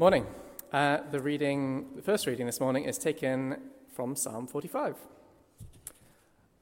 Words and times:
Morning. 0.00 0.26
Uh, 0.72 1.00
the 1.10 1.20
reading, 1.20 1.88
the 1.94 2.00
first 2.00 2.26
reading 2.26 2.46
this 2.46 2.58
morning 2.58 2.84
is 2.84 2.96
taken 2.96 3.60
from 3.92 4.16
Psalm 4.16 4.46
45. 4.46 4.96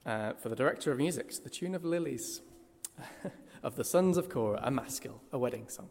Uh, 0.04 0.32
for 0.32 0.48
the 0.48 0.56
director 0.56 0.90
of 0.90 0.98
music, 0.98 1.32
the 1.44 1.48
tune 1.48 1.76
of 1.76 1.84
Lilies 1.84 2.40
of 3.62 3.76
the 3.76 3.84
sons 3.84 4.16
of 4.16 4.28
Korah, 4.28 4.60
a 4.64 4.72
maskil, 4.72 5.20
a 5.30 5.38
wedding 5.38 5.68
song. 5.68 5.88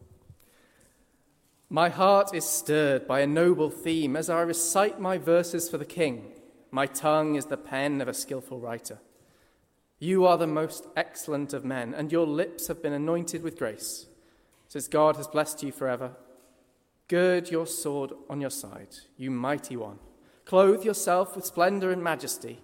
My 1.69 1.87
heart 1.87 2.35
is 2.35 2.43
stirred 2.43 3.07
by 3.07 3.21
a 3.21 3.27
noble 3.27 3.69
theme 3.69 4.17
as 4.17 4.29
I 4.29 4.41
recite 4.41 4.99
my 4.99 5.17
verses 5.17 5.69
for 5.69 5.77
the 5.77 5.85
king. 5.85 6.33
My 6.69 6.85
tongue 6.85 7.35
is 7.35 7.45
the 7.45 7.55
pen 7.55 8.01
of 8.01 8.09
a 8.09 8.13
skilful 8.13 8.59
writer. 8.59 8.99
You 9.99 10.25
are 10.25 10.37
the 10.37 10.47
most 10.47 10.85
excellent 10.97 11.53
of 11.53 11.63
men, 11.63 11.93
and 11.93 12.11
your 12.11 12.27
lips 12.27 12.67
have 12.67 12.83
been 12.83 12.91
anointed 12.91 13.41
with 13.41 13.57
grace, 13.57 14.07
since 14.67 14.89
God 14.89 15.15
has 15.15 15.29
blessed 15.29 15.63
you 15.63 15.71
forever. 15.71 16.17
Gird 17.07 17.49
your 17.49 17.65
sword 17.65 18.11
on 18.29 18.41
your 18.41 18.49
side, 18.49 18.95
you 19.15 19.31
mighty 19.31 19.77
one. 19.77 19.99
Clothe 20.43 20.83
yourself 20.83 21.35
with 21.35 21.45
splendor 21.45 21.91
and 21.91 22.03
majesty. 22.03 22.59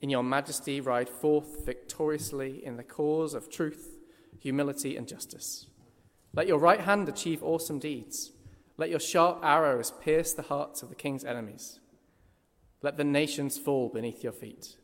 In 0.00 0.10
your 0.10 0.22
majesty, 0.22 0.80
ride 0.80 1.08
forth 1.08 1.64
victoriously 1.64 2.64
in 2.64 2.76
the 2.76 2.82
cause 2.82 3.32
of 3.32 3.50
truth, 3.50 3.98
humility, 4.38 4.96
and 4.96 5.08
justice. 5.08 5.66
Let 6.34 6.46
your 6.46 6.58
right 6.58 6.80
hand 6.80 7.08
achieve 7.08 7.42
awesome 7.42 7.78
deeds. 7.78 8.32
Let 8.76 8.90
your 8.90 9.00
sharp 9.00 9.40
arrows 9.42 9.92
pierce 10.00 10.32
the 10.32 10.42
hearts 10.42 10.82
of 10.82 10.88
the 10.88 10.94
king's 10.94 11.24
enemies. 11.24 11.80
Let 12.82 12.96
the 12.96 13.04
nations 13.04 13.58
fall 13.58 13.88
beneath 13.88 14.22
your 14.22 14.32
feet. 14.32 14.76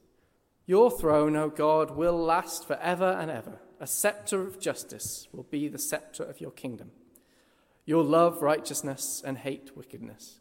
Your 0.66 0.90
throne, 0.90 1.36
O 1.36 1.48
God, 1.48 1.92
will 1.92 2.18
last 2.18 2.66
forever 2.66 3.16
and 3.20 3.30
ever. 3.30 3.60
A 3.78 3.86
scepter 3.86 4.42
of 4.42 4.58
justice 4.58 5.28
will 5.32 5.44
be 5.44 5.68
the 5.68 5.78
scepter 5.78 6.24
of 6.24 6.40
your 6.40 6.50
kingdom. 6.50 6.90
You'll 7.86 8.04
love 8.04 8.42
righteousness 8.42 9.22
and 9.24 9.38
hate 9.38 9.76
wickedness. 9.76 10.40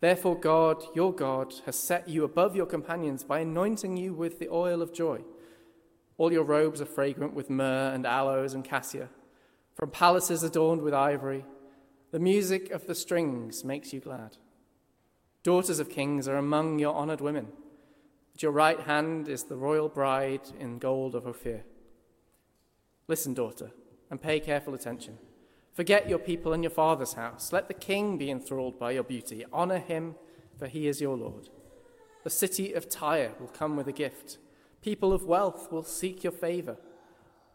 Therefore, 0.00 0.38
God, 0.38 0.82
your 0.94 1.12
God, 1.12 1.54
has 1.66 1.78
set 1.78 2.08
you 2.08 2.24
above 2.24 2.56
your 2.56 2.66
companions 2.66 3.22
by 3.22 3.40
anointing 3.40 3.96
you 3.96 4.14
with 4.14 4.38
the 4.38 4.48
oil 4.48 4.82
of 4.82 4.92
joy. 4.92 5.20
All 6.18 6.32
your 6.32 6.44
robes 6.44 6.80
are 6.80 6.86
fragrant 6.86 7.34
with 7.34 7.50
myrrh 7.50 7.92
and 7.94 8.06
aloes 8.06 8.54
and 8.54 8.64
cassia. 8.64 9.10
From 9.74 9.90
palaces 9.90 10.42
adorned 10.42 10.80
with 10.80 10.94
ivory, 10.94 11.44
the 12.10 12.18
music 12.18 12.70
of 12.70 12.86
the 12.86 12.94
strings 12.94 13.62
makes 13.62 13.92
you 13.92 14.00
glad. 14.00 14.38
Daughters 15.42 15.78
of 15.78 15.90
kings 15.90 16.26
are 16.26 16.38
among 16.38 16.78
your 16.78 16.94
honored 16.94 17.20
women. 17.20 17.48
At 18.34 18.42
your 18.42 18.52
right 18.52 18.80
hand 18.80 19.28
is 19.28 19.44
the 19.44 19.56
royal 19.56 19.88
bride 19.88 20.42
in 20.58 20.78
gold 20.78 21.14
of 21.14 21.26
Ophir. 21.26 21.64
Listen, 23.08 23.34
daughter, 23.34 23.70
and 24.10 24.20
pay 24.20 24.40
careful 24.40 24.74
attention. 24.74 25.18
Forget 25.76 26.08
your 26.08 26.18
people 26.18 26.54
and 26.54 26.64
your 26.64 26.70
father's 26.70 27.12
house. 27.12 27.52
Let 27.52 27.68
the 27.68 27.74
king 27.74 28.16
be 28.16 28.30
enthralled 28.30 28.78
by 28.78 28.92
your 28.92 29.02
beauty. 29.02 29.44
Honor 29.52 29.78
him, 29.78 30.14
for 30.58 30.68
he 30.68 30.88
is 30.88 31.02
your 31.02 31.18
Lord. 31.18 31.50
The 32.24 32.30
city 32.30 32.72
of 32.72 32.88
Tyre 32.88 33.34
will 33.38 33.48
come 33.48 33.76
with 33.76 33.86
a 33.86 33.92
gift. 33.92 34.38
People 34.80 35.12
of 35.12 35.24
wealth 35.24 35.70
will 35.70 35.82
seek 35.82 36.24
your 36.24 36.32
favor. 36.32 36.78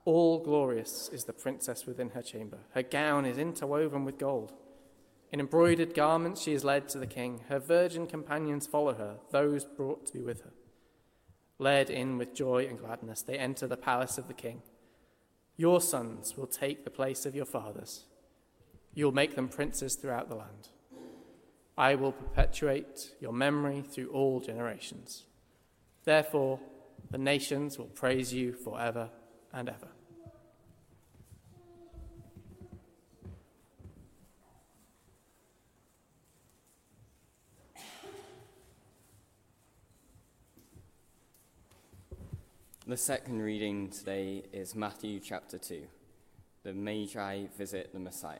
All 0.05 0.37
glorious 0.37 1.09
is 1.11 1.23
the 1.23 1.33
princess 1.33 1.87
within 1.87 2.11
her 2.11 2.21
chamber. 2.21 2.59
Her 2.75 2.83
gown 2.83 3.25
is 3.25 3.39
interwoven 3.39 4.05
with 4.05 4.19
gold. 4.19 4.53
In 5.31 5.39
embroidered 5.39 5.95
garments 5.95 6.43
she 6.43 6.53
is 6.53 6.63
led 6.63 6.89
to 6.89 6.99
the 6.99 7.07
king. 7.07 7.41
Her 7.49 7.57
virgin 7.57 8.05
companions 8.05 8.67
follow 8.67 8.93
her, 8.93 9.17
those 9.31 9.65
brought 9.65 10.05
to 10.05 10.13
be 10.13 10.21
with 10.21 10.41
her. 10.41 10.53
Led 11.57 11.89
in 11.89 12.19
with 12.19 12.35
joy 12.35 12.67
and 12.67 12.77
gladness, 12.77 13.23
they 13.23 13.39
enter 13.39 13.65
the 13.65 13.77
palace 13.77 14.19
of 14.19 14.27
the 14.27 14.35
king. 14.35 14.61
Your 15.57 15.81
sons 15.81 16.37
will 16.37 16.47
take 16.47 16.83
the 16.83 16.91
place 16.91 17.25
of 17.25 17.35
your 17.35 17.45
fathers 17.45 18.05
you 18.93 19.05
will 19.05 19.11
make 19.11 19.35
them 19.35 19.47
princes 19.47 19.95
throughout 19.95 20.29
the 20.29 20.35
land. 20.35 20.69
I 21.77 21.95
will 21.95 22.11
perpetuate 22.11 23.11
your 23.19 23.33
memory 23.33 23.81
through 23.81 24.09
all 24.09 24.39
generations. 24.39 25.23
Therefore, 26.03 26.59
the 27.09 27.17
nations 27.17 27.77
will 27.77 27.85
praise 27.85 28.33
you 28.33 28.53
forever 28.53 29.09
and 29.53 29.69
ever. 29.69 29.87
The 42.87 42.97
second 42.97 43.41
reading 43.41 43.89
today 43.89 44.43
is 44.51 44.75
Matthew 44.75 45.21
chapter 45.21 45.57
2. 45.57 45.83
The 46.63 46.73
Magi 46.73 47.45
visit 47.57 47.93
the 47.93 47.99
Messiah. 47.99 48.39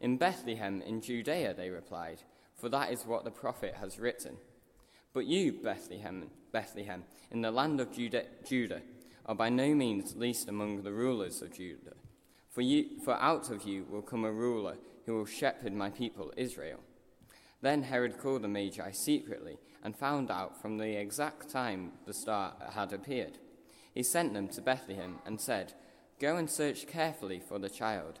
In 0.00 0.16
Bethlehem 0.16 0.82
in 0.82 1.00
Judea, 1.00 1.54
they 1.54 1.70
replied, 1.70 2.22
for 2.56 2.68
that 2.68 2.92
is 2.92 3.06
what 3.06 3.24
the 3.24 3.30
prophet 3.30 3.76
has 3.80 3.98
written. 3.98 4.36
But 5.12 5.26
you, 5.26 5.52
Bethlehem, 5.52 6.30
Bethlehem, 6.52 7.04
in 7.30 7.40
the 7.40 7.50
land 7.50 7.80
of 7.80 7.92
Judah, 7.92 8.24
Judah, 8.46 8.82
are 9.26 9.34
by 9.34 9.48
no 9.48 9.74
means 9.74 10.16
least 10.16 10.48
among 10.48 10.82
the 10.82 10.92
rulers 10.92 11.40
of 11.42 11.54
Judah. 11.54 11.94
For, 12.50 12.62
you, 12.62 13.00
for 13.04 13.14
out 13.14 13.50
of 13.50 13.64
you 13.64 13.86
will 13.90 14.02
come 14.02 14.24
a 14.24 14.32
ruler 14.32 14.76
who 15.06 15.14
will 15.14 15.26
shepherd 15.26 15.72
my 15.72 15.88
people 15.90 16.32
Israel. 16.36 16.80
Then 17.62 17.82
Herod 17.82 18.18
called 18.18 18.42
the 18.42 18.48
Magi 18.48 18.90
secretly 18.92 19.58
and 19.82 19.96
found 19.96 20.30
out 20.30 20.60
from 20.60 20.78
the 20.78 21.00
exact 21.00 21.48
time 21.48 21.92
the 22.06 22.12
star 22.12 22.54
had 22.74 22.92
appeared. 22.92 23.38
He 23.94 24.02
sent 24.02 24.34
them 24.34 24.48
to 24.48 24.60
Bethlehem 24.60 25.18
and 25.24 25.40
said, 25.40 25.74
Go 26.18 26.36
and 26.36 26.50
search 26.50 26.86
carefully 26.86 27.40
for 27.40 27.58
the 27.58 27.70
child. 27.70 28.20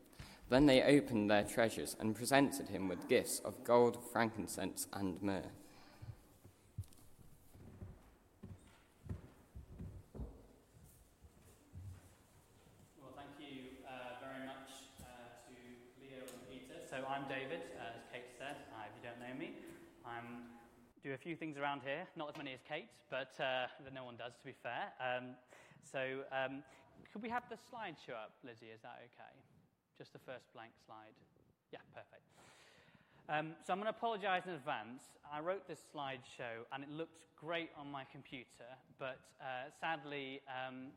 Then 0.51 0.65
they 0.65 0.83
opened 0.83 1.31
their 1.31 1.45
treasures 1.45 1.95
and 1.97 2.13
presented 2.13 2.67
him 2.67 2.89
with 2.89 3.07
gifts 3.07 3.39
of 3.39 3.63
gold, 3.63 3.97
frankincense, 4.11 4.85
and 4.91 5.15
myrrh. 5.23 5.47
Well, 12.99 13.15
thank 13.15 13.31
you 13.39 13.79
uh, 13.87 14.19
very 14.19 14.45
much 14.45 14.91
uh, 14.99 15.39
to 15.47 15.55
Leo 16.03 16.19
and 16.19 16.43
Peter. 16.51 16.83
So 16.83 16.97
I'm 17.07 17.29
David, 17.29 17.61
uh, 17.79 17.95
as 17.95 18.03
Kate 18.11 18.27
said. 18.37 18.57
if 18.59 18.91
you 19.01 19.07
don't 19.07 19.21
know 19.23 19.39
me, 19.39 19.53
I 20.05 20.19
do 21.01 21.13
a 21.13 21.17
few 21.17 21.37
things 21.37 21.57
around 21.57 21.79
here. 21.85 22.05
Not 22.17 22.27
as 22.27 22.35
many 22.35 22.51
as 22.51 22.59
Kate, 22.67 22.89
but 23.09 23.31
that 23.37 23.93
no 23.93 24.03
one 24.03 24.17
does, 24.17 24.33
to 24.35 24.43
be 24.43 24.55
fair. 24.61 24.91
Um, 24.99 25.27
so 25.89 26.27
um, 26.35 26.61
could 27.13 27.21
we 27.21 27.29
have 27.29 27.43
the 27.47 27.55
slideshow 27.55 28.19
up, 28.19 28.33
Lizzie? 28.43 28.67
Is 28.75 28.81
that 28.81 28.99
okay? 29.15 29.31
Just 30.01 30.13
the 30.13 30.25
first 30.25 30.51
blank 30.55 30.71
slide. 30.87 31.13
Yeah, 31.71 31.77
perfect. 31.93 32.25
Um, 33.29 33.53
so 33.61 33.71
I'm 33.71 33.77
going 33.77 33.85
to 33.85 33.95
apologize 33.95 34.41
in 34.47 34.53
advance. 34.53 35.03
I 35.31 35.39
wrote 35.41 35.67
this 35.67 35.77
slideshow 35.93 36.65
and 36.73 36.83
it 36.83 36.89
looked 36.89 37.19
great 37.39 37.69
on 37.77 37.91
my 37.91 38.03
computer, 38.11 38.65
but 38.97 39.19
uh, 39.39 39.69
sadly, 39.79 40.41
um, 40.49 40.87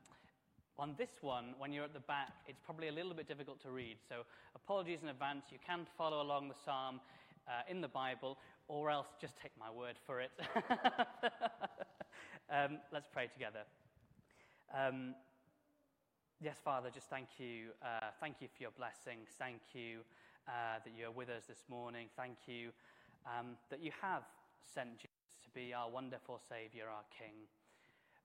on 0.78 0.94
this 0.96 1.10
one, 1.20 1.52
when 1.58 1.70
you're 1.70 1.84
at 1.84 1.92
the 1.92 2.00
back, 2.00 2.32
it's 2.48 2.58
probably 2.64 2.88
a 2.88 2.92
little 2.92 3.12
bit 3.12 3.28
difficult 3.28 3.60
to 3.64 3.70
read. 3.72 3.98
So 4.08 4.24
apologies 4.56 5.00
in 5.02 5.10
advance. 5.10 5.44
You 5.52 5.58
can 5.66 5.86
follow 5.98 6.22
along 6.22 6.48
the 6.48 6.56
psalm 6.64 6.98
uh, 7.46 7.70
in 7.70 7.82
the 7.82 7.88
Bible, 7.88 8.38
or 8.68 8.88
else 8.88 9.08
just 9.20 9.34
take 9.36 9.52
my 9.60 9.70
word 9.70 9.96
for 10.06 10.22
it. 10.22 10.30
um, 12.48 12.78
let's 12.90 13.08
pray 13.12 13.26
together. 13.26 13.64
Yes, 16.44 16.60
Father, 16.62 16.90
just 16.92 17.08
thank 17.08 17.40
you. 17.40 17.72
Uh, 17.80 18.12
thank 18.20 18.42
you 18.44 18.48
for 18.52 18.60
your 18.60 18.76
blessings. 18.76 19.32
Thank 19.38 19.72
you 19.72 20.04
uh, 20.46 20.76
that 20.84 20.92
you're 20.92 21.10
with 21.10 21.30
us 21.30 21.48
this 21.48 21.64
morning. 21.70 22.08
Thank 22.20 22.36
you 22.44 22.68
um, 23.24 23.56
that 23.70 23.80
you 23.80 23.92
have 24.02 24.24
sent 24.60 25.00
Jesus 25.00 25.40
to 25.40 25.48
be 25.56 25.72
our 25.72 25.88
wonderful 25.88 26.36
Savior, 26.36 26.84
our 26.84 27.08
King. 27.08 27.48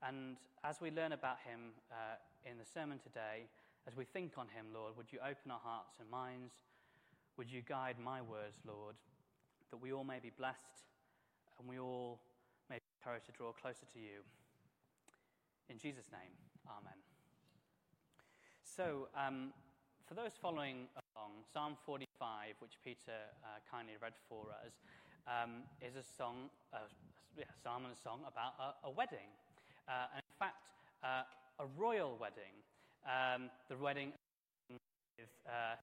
And 0.04 0.36
as 0.68 0.82
we 0.82 0.92
learn 0.92 1.14
about 1.14 1.40
him 1.48 1.72
uh, 1.96 2.20
in 2.44 2.58
the 2.58 2.68
sermon 2.68 3.00
today, 3.00 3.48
as 3.88 3.96
we 3.96 4.04
think 4.04 4.34
on 4.36 4.52
him, 4.52 4.66
Lord, 4.76 4.98
would 4.98 5.14
you 5.16 5.20
open 5.24 5.48
our 5.48 5.64
hearts 5.64 5.96
and 6.02 6.12
minds? 6.12 6.52
Would 7.38 7.50
you 7.50 7.62
guide 7.62 7.96
my 8.04 8.20
words, 8.20 8.60
Lord, 8.68 8.96
that 9.72 9.78
we 9.78 9.94
all 9.94 10.04
may 10.04 10.20
be 10.20 10.36
blessed 10.36 10.92
and 11.58 11.70
we 11.70 11.80
all 11.80 12.20
may 12.70 12.84
be 12.84 12.90
encouraged 13.00 13.28
to 13.28 13.32
draw 13.32 13.54
closer 13.54 13.88
to 13.94 14.00
you. 14.00 14.28
In 15.70 15.80
Jesus' 15.80 16.12
name, 16.12 16.36
Amen. 16.68 17.09
So, 18.80 19.10
um, 19.12 19.52
for 20.08 20.14
those 20.14 20.32
following 20.42 20.88
along, 20.96 21.44
Psalm 21.52 21.76
45, 21.86 22.56
which 22.60 22.80
Peter 22.82 23.28
uh, 23.44 23.60
kindly 23.70 23.96
read 24.02 24.14
for 24.30 24.56
us, 24.64 24.72
um, 25.28 25.68
is 25.82 25.98
a 25.98 26.04
song, 26.16 26.48
yeah, 27.36 27.44
psalm 27.62 27.84
and 27.84 27.94
a 27.94 28.00
song 28.00 28.22
about 28.24 28.56
a, 28.56 28.88
a 28.88 28.90
wedding. 28.90 29.28
Uh, 29.86 30.16
and 30.16 30.24
in 30.24 30.36
fact, 30.40 30.64
uh, 31.04 31.28
a 31.60 31.68
royal 31.78 32.16
wedding. 32.22 32.56
Um, 33.04 33.50
the 33.68 33.76
wedding 33.76 34.14
with 34.70 35.28
uh. 35.46 35.76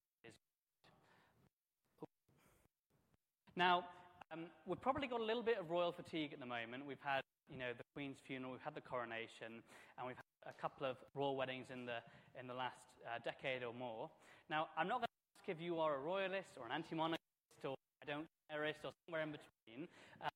Now, 3.56 3.84
um, 4.32 4.46
we've 4.64 4.80
probably 4.80 5.06
got 5.06 5.20
a 5.20 5.24
little 5.24 5.42
bit 5.42 5.58
of 5.58 5.70
royal 5.70 5.92
fatigue 5.92 6.32
at 6.32 6.40
the 6.40 6.46
moment. 6.46 6.86
We've 6.88 7.04
had, 7.04 7.20
you 7.52 7.58
know, 7.58 7.76
the 7.76 7.84
Queen's 7.92 8.16
funeral, 8.26 8.52
we've 8.52 8.64
had 8.64 8.74
the 8.74 8.80
coronation, 8.80 9.60
and 9.98 10.06
we've 10.06 10.16
had 10.16 10.35
a 10.48 10.54
couple 10.60 10.86
of 10.86 10.96
royal 11.14 11.36
weddings 11.36 11.66
in 11.72 11.86
the, 11.86 11.98
in 12.38 12.46
the 12.46 12.54
last 12.54 12.78
uh, 13.04 13.18
decade 13.24 13.62
or 13.62 13.74
more. 13.74 14.10
Now, 14.48 14.68
I'm 14.78 14.88
not 14.88 15.02
going 15.02 15.10
to 15.10 15.28
ask 15.42 15.48
if 15.58 15.60
you 15.62 15.78
are 15.78 15.96
a 15.96 16.00
royalist 16.00 16.54
or 16.58 16.66
an 16.66 16.72
anti-monarchist 16.72 17.64
or 17.64 17.74
I 18.02 18.06
don't 18.06 18.26
terrorist 18.50 18.80
or 18.84 18.92
somewhere 19.06 19.22
in 19.22 19.32
between. 19.32 19.88
Uh, 20.22 20.28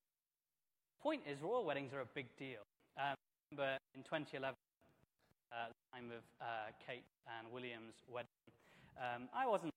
point 1.03 1.23
is, 1.31 1.41
royal 1.43 1.65
weddings 1.65 1.93
are 1.93 2.01
a 2.01 2.11
big 2.15 2.27
deal. 2.37 2.63
Um, 2.99 3.15
remember 3.51 3.79
in 3.95 4.03
2011, 4.03 4.55
uh, 5.53 5.71
the 5.71 5.79
time 5.95 6.11
of 6.11 6.23
uh, 6.41 6.71
Kate 6.87 7.07
and 7.39 7.51
William's 7.53 8.03
wedding, 8.11 8.31
um, 8.99 9.29
I 9.35 9.47
wasn't 9.47 9.73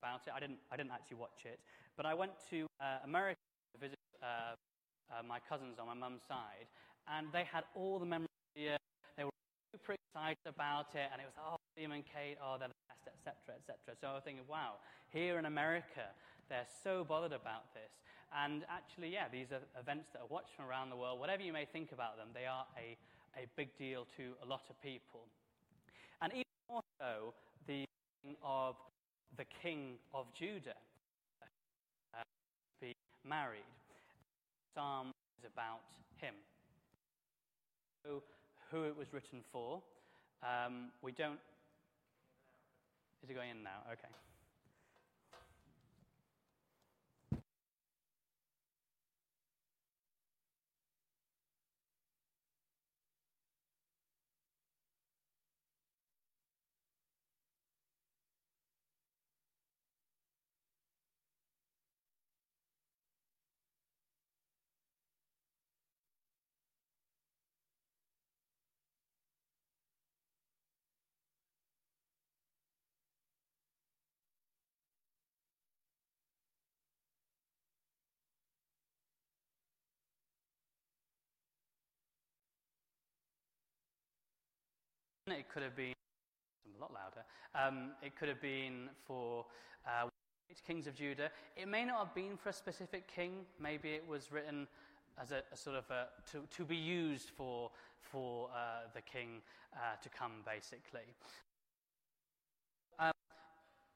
about 0.00 0.20
it. 0.26 0.32
I 0.34 0.40
didn't, 0.40 0.58
I 0.70 0.76
didn't 0.76 0.92
actually 0.92 1.18
watch 1.18 1.44
it. 1.44 1.58
But 1.96 2.06
I 2.06 2.14
went 2.14 2.32
to 2.50 2.66
uh, 2.80 3.04
America 3.04 3.40
to 3.74 3.80
visit 3.80 3.98
uh, 4.22 4.54
uh, 5.10 5.22
my 5.26 5.38
cousins 5.48 5.78
on 5.80 5.86
my 5.86 5.94
mum's 5.94 6.22
side, 6.28 6.68
and 7.08 7.28
they 7.32 7.44
had 7.44 7.64
all 7.74 7.98
the 7.98 8.06
memories. 8.06 8.35
Super 9.72 9.94
excited 9.94 10.46
about 10.46 10.94
it, 10.94 11.08
and 11.12 11.20
it 11.20 11.26
was, 11.26 11.34
oh, 11.38 11.56
William 11.76 11.92
and 11.92 12.04
Kate, 12.04 12.38
oh, 12.42 12.56
they're 12.58 12.68
the 12.68 12.86
best, 12.88 13.06
etc., 13.06 13.58
etc. 13.58 13.96
So 14.00 14.08
I 14.08 14.14
was 14.14 14.24
thinking, 14.24 14.44
wow, 14.48 14.80
here 15.12 15.38
in 15.38 15.46
America, 15.46 16.08
they're 16.48 16.68
so 16.82 17.04
bothered 17.04 17.32
about 17.32 17.74
this. 17.74 17.90
And 18.34 18.64
actually, 18.68 19.12
yeah, 19.12 19.26
these 19.30 19.52
are 19.52 19.62
events 19.78 20.10
that 20.12 20.20
are 20.20 20.30
watched 20.30 20.54
from 20.56 20.66
around 20.66 20.90
the 20.90 20.96
world. 20.96 21.20
Whatever 21.20 21.42
you 21.42 21.52
may 21.52 21.64
think 21.64 21.92
about 21.92 22.16
them, 22.16 22.28
they 22.34 22.46
are 22.46 22.66
a, 22.78 22.96
a 23.36 23.46
big 23.56 23.76
deal 23.76 24.06
to 24.16 24.32
a 24.42 24.46
lot 24.46 24.62
of 24.70 24.80
people. 24.82 25.26
And 26.22 26.32
even 26.32 26.44
more 26.68 26.82
so, 26.98 27.34
the 27.66 27.84
of 28.42 28.76
the 29.36 29.44
king 29.62 29.98
of 30.14 30.26
Judah 30.34 30.78
uh, 32.14 32.22
be 32.80 32.94
married. 33.24 33.68
Psalm 34.74 35.12
is 35.38 35.50
about 35.52 35.80
him. 36.16 36.34
So, 38.04 38.22
who 38.70 38.84
it 38.84 38.96
was 38.96 39.12
written 39.12 39.40
for, 39.52 39.82
um, 40.42 40.90
we 41.02 41.12
don't. 41.12 41.38
Is 43.22 43.30
it 43.30 43.34
going 43.34 43.50
in 43.50 43.62
now? 43.62 43.82
Okay. 43.92 44.08
It 85.28 85.48
could 85.52 85.64
have 85.64 85.74
been 85.74 85.92
a 86.78 86.80
lot 86.80 86.92
louder. 86.94 87.24
Um, 87.54 87.90
it 88.00 88.14
could 88.16 88.28
have 88.28 88.40
been 88.40 88.90
for 89.04 89.44
uh, 89.84 90.08
kings 90.64 90.86
of 90.86 90.94
Judah. 90.94 91.30
It 91.56 91.66
may 91.66 91.84
not 91.84 91.98
have 91.98 92.14
been 92.14 92.36
for 92.36 92.50
a 92.50 92.52
specific 92.52 93.12
king. 93.12 93.44
Maybe 93.60 93.90
it 93.90 94.06
was 94.06 94.30
written 94.30 94.68
as 95.20 95.32
a, 95.32 95.42
a 95.52 95.56
sort 95.56 95.76
of 95.76 95.90
a, 95.90 96.06
to, 96.30 96.42
to 96.56 96.64
be 96.64 96.76
used 96.76 97.30
for, 97.30 97.70
for 98.00 98.50
uh, 98.54 98.86
the 98.94 99.00
king 99.00 99.42
uh, 99.74 99.96
to 100.00 100.08
come, 100.08 100.32
basically. 100.46 101.12
Um, 103.00 103.12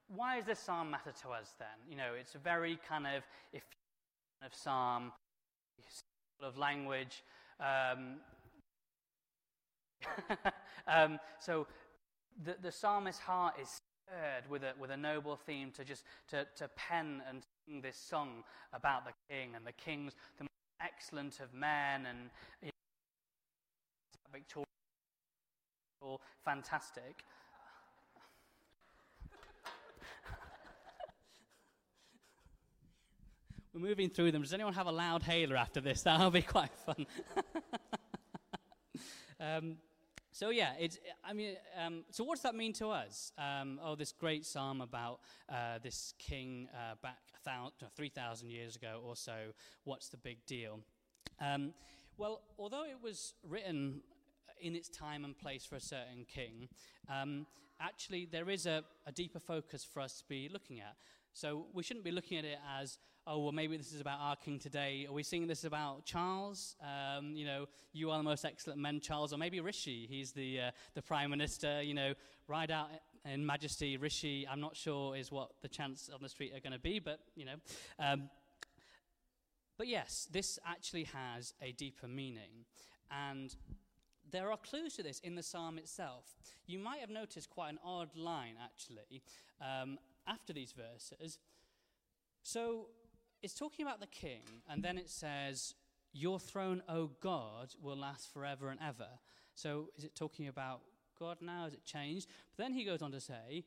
why 0.08 0.36
does 0.36 0.46
this 0.46 0.58
psalm 0.58 0.90
matter 0.90 1.12
to 1.22 1.28
us 1.28 1.54
then? 1.60 1.68
You 1.88 1.96
know, 1.96 2.14
it's 2.18 2.34
a 2.34 2.38
very 2.38 2.76
kind 2.88 3.06
of 3.06 3.22
if 3.52 3.62
of 4.44 4.52
psalm, 4.52 5.12
sort 6.40 6.52
of 6.52 6.58
language. 6.58 7.22
Um, 7.60 8.16
um, 10.86 11.18
so 11.38 11.66
the, 12.44 12.56
the 12.62 12.72
psalmist's 12.72 13.20
heart 13.20 13.54
is 13.60 13.68
stirred 13.68 14.48
with 14.48 14.62
a, 14.62 14.72
with 14.80 14.90
a 14.90 14.96
noble 14.96 15.36
theme 15.36 15.70
to 15.72 15.84
just 15.84 16.04
to, 16.28 16.46
to 16.56 16.68
pen 16.76 17.22
and 17.28 17.42
sing 17.66 17.80
this 17.80 17.96
song 17.96 18.42
about 18.72 19.04
the 19.04 19.12
king 19.28 19.50
and 19.54 19.66
the 19.66 19.72
king's 19.72 20.14
the 20.38 20.44
most 20.44 20.50
excellent 20.80 21.40
of 21.40 21.52
men 21.54 22.06
and 22.06 22.30
victorious, 24.32 24.68
fantastic. 26.44 27.24
We're 33.74 33.80
moving 33.80 34.08
through 34.08 34.32
them. 34.32 34.42
Does 34.42 34.52
anyone 34.52 34.74
have 34.74 34.86
a 34.86 34.92
loud 34.92 35.22
hailer 35.22 35.56
after 35.56 35.80
this? 35.80 36.02
That'll 36.04 36.30
be 36.30 36.42
quite 36.42 36.74
fun. 36.86 37.06
um, 39.40 39.76
so 40.32 40.50
yeah, 40.50 40.72
it's. 40.78 40.98
I 41.24 41.32
mean, 41.32 41.56
um, 41.84 42.04
so 42.10 42.24
what 42.24 42.36
does 42.36 42.42
that 42.42 42.54
mean 42.54 42.72
to 42.74 42.88
us? 42.88 43.32
Um, 43.36 43.80
oh, 43.82 43.96
this 43.96 44.12
great 44.12 44.46
psalm 44.46 44.80
about 44.80 45.20
uh, 45.48 45.78
this 45.82 46.14
king 46.18 46.68
uh, 46.74 46.94
back 47.02 47.18
three 47.96 48.08
thousand 48.10 48.50
years 48.50 48.76
ago 48.76 49.02
or 49.04 49.16
so. 49.16 49.36
What's 49.84 50.08
the 50.08 50.16
big 50.16 50.44
deal? 50.46 50.80
Um, 51.40 51.72
well, 52.16 52.42
although 52.58 52.84
it 52.84 52.98
was 53.02 53.34
written 53.48 54.02
in 54.60 54.76
its 54.76 54.88
time 54.88 55.24
and 55.24 55.36
place 55.36 55.64
for 55.64 55.76
a 55.76 55.80
certain 55.80 56.26
king, 56.32 56.68
um, 57.08 57.46
actually 57.80 58.28
there 58.30 58.50
is 58.50 58.66
a, 58.66 58.84
a 59.06 59.12
deeper 59.12 59.40
focus 59.40 59.84
for 59.84 60.00
us 60.00 60.18
to 60.18 60.24
be 60.28 60.48
looking 60.52 60.80
at. 60.80 60.96
So 61.32 61.66
we 61.72 61.82
shouldn't 61.82 62.04
be 62.04 62.10
looking 62.10 62.38
at 62.38 62.44
it 62.44 62.58
as, 62.78 62.98
oh, 63.26 63.38
well, 63.38 63.52
maybe 63.52 63.76
this 63.76 63.92
is 63.92 64.00
about 64.00 64.18
our 64.20 64.36
king 64.36 64.58
today. 64.58 65.06
Are 65.08 65.12
we 65.12 65.22
seeing 65.22 65.46
this 65.46 65.64
about 65.64 66.04
Charles? 66.04 66.76
Um, 66.80 67.34
you 67.34 67.44
know, 67.44 67.66
you 67.92 68.10
are 68.10 68.18
the 68.18 68.24
most 68.24 68.44
excellent 68.44 68.80
men, 68.80 69.00
Charles. 69.00 69.32
Or 69.32 69.38
maybe 69.38 69.60
Rishi, 69.60 70.06
he's 70.08 70.32
the, 70.32 70.60
uh, 70.60 70.70
the 70.94 71.02
prime 71.02 71.30
minister. 71.30 71.82
You 71.82 71.94
know, 71.94 72.14
ride 72.48 72.70
out 72.70 72.88
in 73.24 73.44
majesty, 73.44 73.96
Rishi, 73.96 74.46
I'm 74.50 74.60
not 74.60 74.76
sure 74.76 75.16
is 75.16 75.30
what 75.30 75.50
the 75.62 75.68
chants 75.68 76.10
on 76.12 76.20
the 76.22 76.28
street 76.28 76.52
are 76.54 76.60
going 76.60 76.72
to 76.72 76.78
be, 76.78 76.98
but, 76.98 77.20
you 77.34 77.44
know. 77.44 77.56
Um, 77.98 78.30
but 79.76 79.86
yes, 79.86 80.28
this 80.30 80.58
actually 80.66 81.04
has 81.04 81.54
a 81.62 81.72
deeper 81.72 82.08
meaning. 82.08 82.64
And 83.10 83.54
there 84.30 84.50
are 84.50 84.56
clues 84.56 84.94
to 84.94 85.02
this 85.02 85.20
in 85.20 85.34
the 85.34 85.42
psalm 85.42 85.78
itself. 85.78 86.24
You 86.66 86.78
might 86.78 87.00
have 87.00 87.10
noticed 87.10 87.50
quite 87.50 87.70
an 87.70 87.78
odd 87.84 88.16
line, 88.16 88.54
actually. 88.62 89.22
Um, 89.60 89.98
after 90.26 90.52
these 90.52 90.72
verses. 90.72 91.38
So 92.42 92.86
it's 93.42 93.54
talking 93.54 93.84
about 93.84 94.00
the 94.00 94.06
king, 94.06 94.42
and 94.68 94.82
then 94.82 94.98
it 94.98 95.08
says, 95.08 95.74
Your 96.12 96.38
throne, 96.38 96.82
O 96.88 97.10
God, 97.20 97.74
will 97.80 97.96
last 97.96 98.32
forever 98.32 98.68
and 98.68 98.80
ever. 98.86 99.08
So 99.54 99.90
is 99.96 100.04
it 100.04 100.14
talking 100.14 100.48
about 100.48 100.80
God 101.18 101.38
now? 101.40 101.64
Has 101.64 101.74
it 101.74 101.84
changed? 101.84 102.28
But 102.56 102.64
then 102.64 102.72
he 102.72 102.84
goes 102.84 103.02
on 103.02 103.12
to 103.12 103.20
say, 103.20 103.64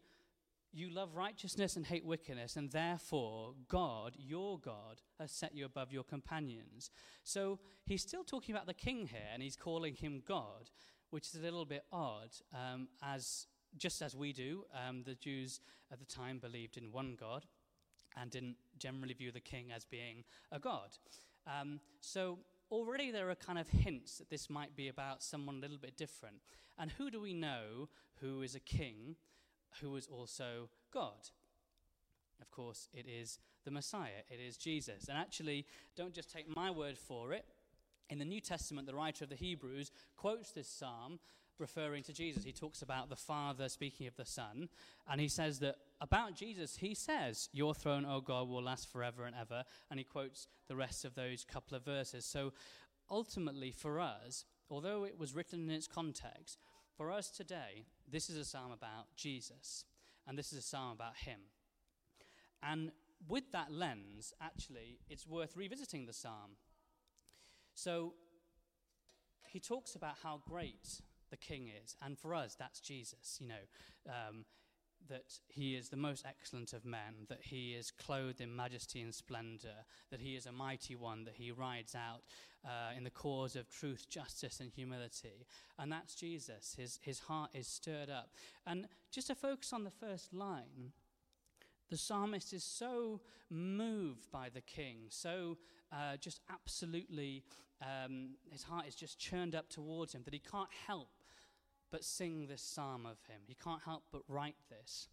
You 0.71 0.89
love 0.89 1.15
righteousness 1.15 1.75
and 1.75 1.85
hate 1.85 2.05
wickedness, 2.05 2.55
and 2.55 2.71
therefore 2.71 3.53
God, 3.67 4.15
your 4.17 4.59
God, 4.59 5.01
has 5.19 5.31
set 5.31 5.55
you 5.55 5.65
above 5.65 5.91
your 5.91 6.03
companions. 6.03 6.91
So 7.23 7.59
he's 7.85 8.01
still 8.01 8.23
talking 8.23 8.53
about 8.53 8.67
the 8.67 8.73
king 8.73 9.07
here, 9.07 9.29
and 9.33 9.41
he's 9.41 9.55
calling 9.55 9.95
him 9.95 10.21
God, 10.27 10.69
which 11.09 11.29
is 11.29 11.35
a 11.35 11.43
little 11.43 11.65
bit 11.65 11.83
odd, 11.91 12.29
um, 12.53 12.87
as 13.01 13.47
just 13.75 14.01
as 14.03 14.15
we 14.15 14.33
do, 14.33 14.65
um, 14.87 15.03
the 15.03 15.15
Jews 15.15 15.59
at 15.91 15.99
the 15.99 16.05
time 16.05 16.37
believed 16.37 16.77
in 16.77 16.91
one 16.91 17.15
God 17.19 17.45
and 18.15 18.29
didn't 18.29 18.57
generally 18.83 19.13
view 19.13 19.31
the 19.31 19.39
king 19.39 19.71
as 19.75 19.85
being 19.85 20.25
a 20.51 20.59
god. 20.59 20.97
Um, 21.47 21.79
so, 22.01 22.39
already 22.69 23.11
there 23.11 23.29
are 23.29 23.35
kind 23.35 23.57
of 23.57 23.67
hints 23.69 24.17
that 24.17 24.29
this 24.29 24.49
might 24.49 24.75
be 24.75 24.89
about 24.89 25.23
someone 25.23 25.57
a 25.57 25.59
little 25.59 25.77
bit 25.77 25.95
different. 25.95 26.37
And 26.77 26.91
who 26.91 27.09
do 27.09 27.21
we 27.21 27.33
know 27.33 27.87
who 28.19 28.41
is 28.41 28.55
a 28.55 28.59
king 28.59 29.15
who 29.81 29.95
is 29.95 30.07
also 30.07 30.69
God? 30.93 31.29
Of 32.41 32.51
course, 32.51 32.89
it 32.93 33.05
is 33.07 33.39
the 33.63 33.71
Messiah, 33.71 34.23
it 34.29 34.39
is 34.45 34.57
Jesus. 34.57 35.07
And 35.07 35.17
actually, 35.17 35.65
don't 35.95 36.13
just 36.13 36.29
take 36.29 36.53
my 36.53 36.69
word 36.69 36.97
for 36.97 37.31
it. 37.31 37.45
In 38.09 38.19
the 38.19 38.25
New 38.25 38.41
Testament, 38.41 38.85
the 38.85 38.95
writer 38.95 39.23
of 39.23 39.29
the 39.29 39.35
Hebrews 39.35 39.91
quotes 40.17 40.51
this 40.51 40.67
psalm 40.67 41.19
referring 41.59 42.03
to 42.03 42.13
Jesus. 42.13 42.43
He 42.43 42.51
talks 42.51 42.81
about 42.81 43.09
the 43.09 43.15
Father 43.15 43.69
speaking 43.69 44.07
of 44.07 44.15
the 44.15 44.25
Son, 44.25 44.69
and 45.09 45.21
he 45.21 45.27
says 45.27 45.59
that 45.59 45.75
about 46.01 46.35
Jesus, 46.35 46.77
he 46.77 46.93
says, 46.93 47.49
Your 47.53 47.73
throne, 47.73 48.05
O 48.05 48.21
God, 48.21 48.49
will 48.49 48.63
last 48.63 48.91
forever 48.91 49.25
and 49.25 49.35
ever. 49.39 49.63
And 49.89 49.99
he 49.99 50.03
quotes 50.03 50.47
the 50.67 50.75
rest 50.75 51.05
of 51.05 51.15
those 51.15 51.45
couple 51.45 51.77
of 51.77 51.85
verses. 51.85 52.25
So 52.25 52.53
ultimately, 53.09 53.71
for 53.71 53.99
us, 53.99 54.45
although 54.69 55.05
it 55.05 55.17
was 55.17 55.33
written 55.33 55.63
in 55.63 55.71
its 55.71 55.87
context, 55.87 56.59
for 56.97 57.11
us 57.11 57.29
today, 57.29 57.85
this 58.09 58.29
is 58.29 58.37
a 58.37 58.45
psalm 58.45 58.71
about 58.71 59.15
Jesus, 59.15 59.85
and 60.27 60.37
this 60.37 60.51
is 60.51 60.59
a 60.59 60.61
psalm 60.61 60.91
about 60.91 61.15
him. 61.17 61.39
And 62.61 62.91
with 63.27 63.51
that 63.51 63.71
lens, 63.71 64.33
actually, 64.41 64.99
it's 65.09 65.27
worth 65.27 65.55
revisiting 65.55 66.05
the 66.05 66.13
psalm. 66.13 66.57
So 67.75 68.13
he 69.47 69.59
talks 69.59 69.95
about 69.95 70.15
how 70.23 70.41
great 70.47 71.01
the 71.33 71.37
king 71.37 71.67
is. 71.83 71.95
And 71.99 72.17
for 72.17 72.35
us, 72.35 72.55
that's 72.57 72.79
Jesus, 72.79 73.39
you 73.41 73.47
know, 73.47 73.65
um, 74.07 74.45
that 75.09 75.39
he 75.49 75.75
is 75.75 75.89
the 75.89 75.97
most 75.97 76.23
excellent 76.27 76.73
of 76.73 76.85
men, 76.85 77.25
that 77.27 77.41
he 77.41 77.73
is 77.73 77.89
clothed 77.91 78.39
in 78.39 78.55
majesty 78.55 79.01
and 79.01 79.13
splendor, 79.13 79.85
that 80.11 80.21
he 80.21 80.35
is 80.35 80.45
a 80.45 80.51
mighty 80.51 80.95
one, 80.95 81.23
that 81.25 81.33
he 81.35 81.51
rides 81.51 81.95
out 81.95 82.21
uh, 82.63 82.95
in 82.95 83.03
the 83.03 83.09
cause 83.09 83.55
of 83.55 83.67
truth, 83.67 84.05
justice, 84.09 84.59
and 84.59 84.71
humility. 84.71 85.47
And 85.79 85.91
that's 85.91 86.13
Jesus. 86.13 86.75
His, 86.77 86.99
his 87.01 87.19
heart 87.19 87.49
is 87.55 87.67
stirred 87.67 88.11
up. 88.11 88.29
And 88.67 88.87
just 89.11 89.27
to 89.27 89.35
focus 89.35 89.73
on 89.73 89.83
the 89.83 89.91
first 89.91 90.33
line, 90.33 90.93
the 91.89 91.97
psalmist 91.97 92.53
is 92.53 92.63
so 92.63 93.21
moved 93.49 94.31
by 94.31 94.49
the 94.53 94.61
king, 94.61 95.07
so 95.09 95.57
uh, 95.91 96.17
just 96.17 96.39
absolutely, 96.51 97.43
um, 97.81 98.35
his 98.51 98.63
heart 98.63 98.87
is 98.87 98.95
just 98.95 99.19
churned 99.19 99.53
up 99.53 99.69
towards 99.69 100.13
him 100.13 100.21
that 100.25 100.33
he 100.33 100.39
can't 100.39 100.69
help 100.87 101.09
but 101.93 102.03
sing 102.03 102.47
this 102.47 102.63
psalm 102.63 103.05
of 103.05 103.19
him. 103.29 103.41
He 103.45 103.53
can't 103.53 103.83
help 103.85 104.01
but 104.11 104.23
write 104.27 104.55
this. 104.67 105.09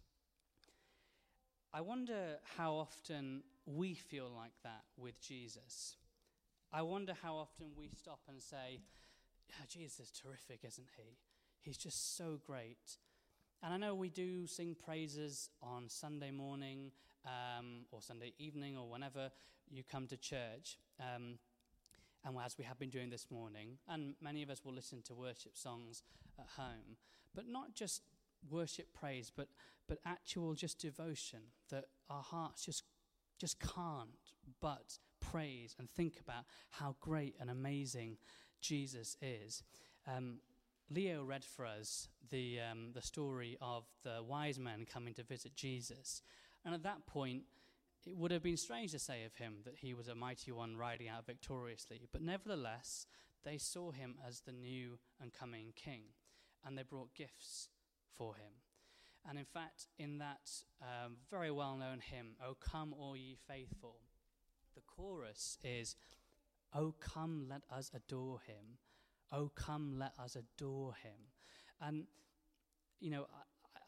I 1.71 1.81
wonder 1.81 2.39
how 2.57 2.73
often 2.73 3.43
we 3.67 3.93
feel 3.93 4.31
like 4.35 4.53
that 4.63 4.81
with 4.97 5.21
Jesus. 5.21 5.95
I 6.73 6.81
wonder 6.81 7.13
how 7.21 7.35
often 7.35 7.67
we 7.77 7.91
stop 7.95 8.21
and 8.27 8.41
say, 8.41 8.81
yeah, 9.47 9.63
Jesus 9.69 10.07
is 10.07 10.11
terrific, 10.11 10.61
isn't 10.65 10.87
he? 10.97 11.19
He's 11.61 11.77
just 11.77 12.17
so 12.17 12.39
great. 12.43 12.97
And 13.61 13.75
I 13.75 13.77
know 13.77 13.93
we 13.93 14.09
do 14.09 14.47
sing 14.47 14.75
praises 14.83 15.51
on 15.61 15.87
Sunday 15.87 16.31
morning 16.31 16.91
um, 17.27 17.85
or 17.91 18.01
Sunday 18.01 18.33
evening 18.39 18.75
or 18.75 18.89
whenever 18.89 19.29
you 19.69 19.83
come 19.83 20.07
to 20.07 20.17
church. 20.17 20.79
Um, 20.99 21.37
and 22.25 22.35
as 22.43 22.57
we 22.57 22.63
have 22.65 22.79
been 22.79 22.89
doing 22.89 23.11
this 23.11 23.27
morning, 23.29 23.77
and 23.87 24.15
many 24.19 24.41
of 24.41 24.49
us 24.49 24.65
will 24.65 24.73
listen 24.73 25.03
to 25.03 25.13
worship 25.13 25.55
songs 25.55 26.01
at 26.41 26.61
home, 26.61 26.97
but 27.35 27.47
not 27.47 27.73
just 27.73 28.01
worship 28.49 28.87
praise, 28.93 29.31
but, 29.35 29.47
but 29.87 29.99
actual 30.05 30.53
just 30.53 30.79
devotion 30.79 31.39
that 31.69 31.85
our 32.09 32.23
hearts 32.23 32.65
just, 32.65 32.83
just 33.39 33.59
can't 33.59 34.09
but 34.59 34.97
praise 35.19 35.75
and 35.79 35.89
think 35.89 36.19
about 36.19 36.43
how 36.71 36.95
great 36.99 37.35
and 37.39 37.49
amazing 37.49 38.17
Jesus 38.59 39.15
is. 39.21 39.63
Um, 40.07 40.39
Leo 40.89 41.23
read 41.23 41.45
for 41.45 41.65
us 41.65 42.09
the, 42.31 42.59
um, 42.59 42.91
the 42.93 43.01
story 43.01 43.57
of 43.61 43.85
the 44.03 44.21
wise 44.27 44.59
men 44.59 44.85
coming 44.91 45.13
to 45.13 45.23
visit 45.23 45.55
Jesus. 45.55 46.21
And 46.65 46.73
at 46.73 46.83
that 46.83 47.05
point, 47.05 47.43
it 48.05 48.17
would 48.17 48.31
have 48.31 48.43
been 48.43 48.57
strange 48.57 48.91
to 48.91 48.99
say 48.99 49.23
of 49.23 49.35
him 49.35 49.57
that 49.63 49.75
he 49.77 49.93
was 49.93 50.07
a 50.07 50.15
mighty 50.15 50.51
one 50.51 50.75
riding 50.75 51.07
out 51.07 51.25
victoriously. 51.25 52.01
But 52.11 52.21
nevertheless, 52.21 53.05
they 53.43 53.57
saw 53.57 53.91
him 53.91 54.15
as 54.27 54.41
the 54.41 54.51
new 54.51 54.99
and 55.21 55.31
coming 55.31 55.73
king. 55.75 56.01
And 56.65 56.77
they 56.77 56.83
brought 56.83 57.15
gifts 57.15 57.69
for 58.15 58.35
him. 58.35 58.53
And 59.27 59.37
in 59.37 59.45
fact, 59.45 59.87
in 59.99 60.17
that 60.17 60.49
um, 60.81 61.17
very 61.29 61.51
well 61.51 61.75
known 61.75 61.99
hymn, 61.99 62.35
O 62.45 62.55
come, 62.59 62.93
all 62.93 63.15
ye 63.15 63.37
faithful, 63.47 63.97
the 64.75 64.81
chorus 64.81 65.57
is, 65.63 65.95
O 66.73 66.93
come, 66.99 67.47
let 67.49 67.61
us 67.75 67.91
adore 67.93 68.39
him. 68.45 68.77
Oh, 69.31 69.49
come, 69.55 69.95
let 69.97 70.13
us 70.19 70.35
adore 70.35 70.93
him. 71.03 71.29
And, 71.79 72.05
you 72.99 73.09
know, 73.09 73.27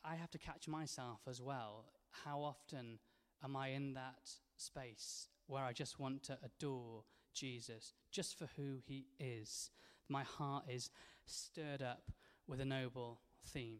I, 0.05 0.13
I 0.13 0.15
have 0.15 0.31
to 0.31 0.37
catch 0.37 0.67
myself 0.67 1.19
as 1.27 1.41
well. 1.41 1.85
How 2.23 2.41
often 2.41 2.99
am 3.43 3.55
I 3.55 3.69
in 3.69 3.93
that 3.95 4.29
space 4.57 5.27
where 5.47 5.63
I 5.63 5.73
just 5.73 5.99
want 5.99 6.23
to 6.23 6.37
adore 6.43 7.03
Jesus 7.33 7.93
just 8.11 8.37
for 8.37 8.47
who 8.55 8.77
he 8.85 9.07
is? 9.19 9.71
My 10.07 10.23
heart 10.23 10.65
is 10.69 10.89
stirred 11.25 11.81
up 11.81 12.11
with 12.47 12.59
a 12.59 12.65
noble 12.65 13.19
theme. 13.45 13.79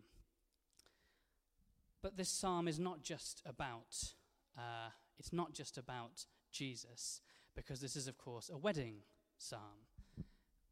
But 2.01 2.17
this 2.17 2.29
psalm 2.29 2.67
is 2.67 2.79
not 2.79 3.01
just 3.01 3.41
about, 3.45 4.13
uh, 4.57 4.89
it's 5.17 5.31
not 5.33 5.53
just 5.53 5.77
about 5.77 6.25
Jesus, 6.51 7.21
because 7.55 7.79
this 7.79 7.95
is, 7.95 8.07
of 8.07 8.17
course, 8.17 8.49
a 8.49 8.57
wedding 8.57 9.03
psalm. 9.37 9.87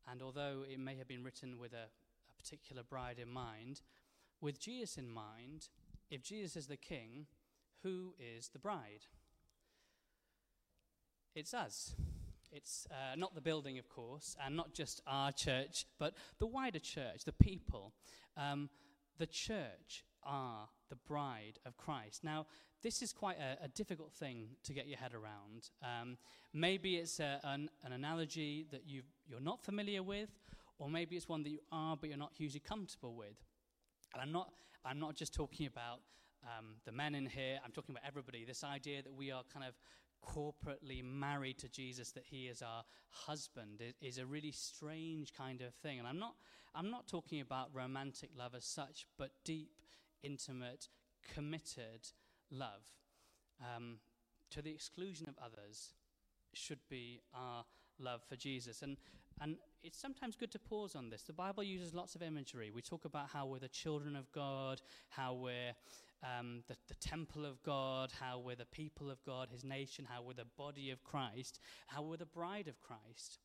And 0.10 0.22
although 0.22 0.64
it 0.70 0.80
may 0.80 0.96
have 0.98 1.08
been 1.08 1.24
written 1.24 1.58
with 1.58 1.74
a, 1.74 1.88
a 2.30 2.42
particular 2.42 2.84
bride 2.84 3.18
in 3.18 3.30
mind, 3.30 3.82
with 4.42 4.60
Jesus 4.60 4.98
in 4.98 5.10
mind, 5.10 5.70
if 6.10 6.22
Jesus 6.22 6.56
is 6.56 6.68
the 6.68 6.78
king, 6.78 7.28
who 7.84 8.14
is 8.20 8.50
the 8.50 8.60
bride? 8.60 9.06
It's 11.34 11.54
us. 11.54 11.96
It's 12.52 12.88
uh, 12.92 13.16
not 13.16 13.36
the 13.36 13.42
building, 13.42 13.78
of 13.80 13.88
course, 13.90 14.36
and 14.46 14.56
not 14.56 14.74
just 14.74 15.02
our 15.08 15.32
church, 15.32 15.86
but 16.00 16.14
the 16.40 16.48
wider 16.48 16.80
church, 16.80 17.24
the 17.26 17.32
people. 17.34 17.94
Um, 18.38 18.70
the 19.18 19.28
church 19.28 20.04
are 20.24 20.68
the 20.90 20.96
bride 20.96 21.60
of 21.66 21.78
Christ. 21.78 22.24
Now, 22.24 22.48
this 22.84 23.02
is 23.02 23.14
quite 23.14 23.38
a, 23.38 23.66
a 23.66 23.68
difficult 23.68 24.14
thing 24.14 24.50
to 24.64 24.74
get 24.74 24.88
your 24.88 24.98
head 24.98 25.14
around. 25.14 25.70
Um, 25.84 26.18
maybe 26.54 26.96
it's 26.96 27.20
a, 27.20 27.40
an, 27.44 27.70
an, 27.84 27.94
analogy 27.94 28.66
that 28.72 28.88
you 28.88 29.04
you're 29.28 29.40
not 29.40 29.62
familiar 29.62 30.02
with, 30.04 30.30
or 30.80 30.90
maybe 30.90 31.16
it's 31.16 31.30
one 31.30 31.44
that 31.44 31.50
you 31.50 31.60
are, 31.72 31.96
but 31.96 32.10
you're 32.10 32.18
not 32.18 32.32
hugely 32.36 32.60
comfortable 32.60 33.16
with. 33.16 33.38
And 34.14 34.22
I'm 34.22 34.32
not, 34.32 34.52
I'm 34.84 35.00
not 35.00 35.16
just 35.16 35.34
talking 35.34 35.68
about 35.68 36.00
um, 36.44 36.76
the 36.86 36.92
men 36.92 37.14
in 37.14 37.28
here, 37.28 37.60
I'm 37.64 37.72
talking 37.72 37.94
about 37.94 38.08
everybody. 38.08 38.46
This 38.46 38.64
idea 38.64 39.04
that 39.04 39.14
we 39.14 39.32
are 39.32 39.44
kind 39.54 39.66
of 39.66 39.76
corporately 40.22 41.04
married 41.04 41.58
to 41.60 41.70
Jesus, 41.70 42.12
that 42.12 42.26
he 42.30 42.48
is 42.48 42.62
our 42.62 42.84
husband, 43.10 43.82
is, 43.82 43.94
is, 44.02 44.18
a 44.18 44.26
really 44.26 44.52
strange 44.52 45.34
kind 45.34 45.62
of 45.62 45.74
thing. 45.76 46.00
And 46.00 46.08
I'm 46.08 46.20
not, 46.20 46.36
I'm 46.76 46.90
not 46.90 47.08
talking 47.08 47.42
about 47.42 47.70
romantic 47.74 48.30
love 48.38 48.56
as 48.56 48.66
such, 48.66 49.06
but 49.18 49.32
deep, 49.44 49.72
intimate, 50.24 50.88
committed 51.34 52.08
love 52.52 52.84
um, 53.62 53.98
to 54.52 54.62
the 54.62 54.72
exclusion 54.72 55.28
of 55.28 55.36
others 55.44 55.94
should 56.54 56.80
be 56.90 57.22
our 57.34 57.64
love 58.00 58.22
for 58.28 58.36
Jesus. 58.36 58.82
And, 58.82 58.98
and 59.40 59.56
it's 59.84 60.00
sometimes 60.00 60.36
good 60.36 60.52
to 60.52 60.60
pause 60.60 60.96
on 60.96 61.10
this. 61.10 61.24
The 61.24 61.34
Bible 61.34 61.64
uses 61.64 61.94
lots 61.94 62.16
of 62.16 62.22
imagery. 62.22 62.72
We 62.72 62.82
talk 62.82 63.06
about 63.06 63.30
how 63.30 63.46
we're 63.46 63.60
the 63.60 63.68
children 63.70 64.16
of 64.16 64.32
God, 64.32 64.82
how 65.10 65.34
we're 65.34 65.74
um, 66.24 66.64
the, 66.68 66.76
the 66.88 66.96
temple 66.96 67.46
of 67.46 67.62
God, 67.64 68.12
how 68.20 68.40
we're 68.40 68.56
the 68.56 68.66
people 68.66 69.10
of 69.10 69.24
God, 69.24 69.50
his 69.52 69.64
nation, 69.64 70.08
how 70.10 70.22
we're 70.22 70.34
the 70.34 70.46
body 70.58 70.92
of 70.92 71.04
Christ, 71.04 71.60
how 71.88 72.04
we're 72.04 72.18
the 72.18 72.26
bride 72.26 72.68
of 72.68 72.80
Christ. 72.80 73.40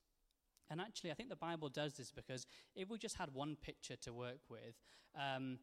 And 0.71 0.81
actually, 0.81 1.11
I 1.11 1.15
think 1.15 1.29
the 1.29 1.37
Bible 1.37 1.69
does 1.69 1.95
this 1.95 2.11
because 2.11 2.47
if 2.75 2.91
we 2.91 2.99
just 2.99 3.17
had 3.17 3.33
one 3.33 3.57
picture 3.57 3.97
to 3.97 4.13
work 4.13 4.41
with, 4.49 4.75
um, 5.15 5.59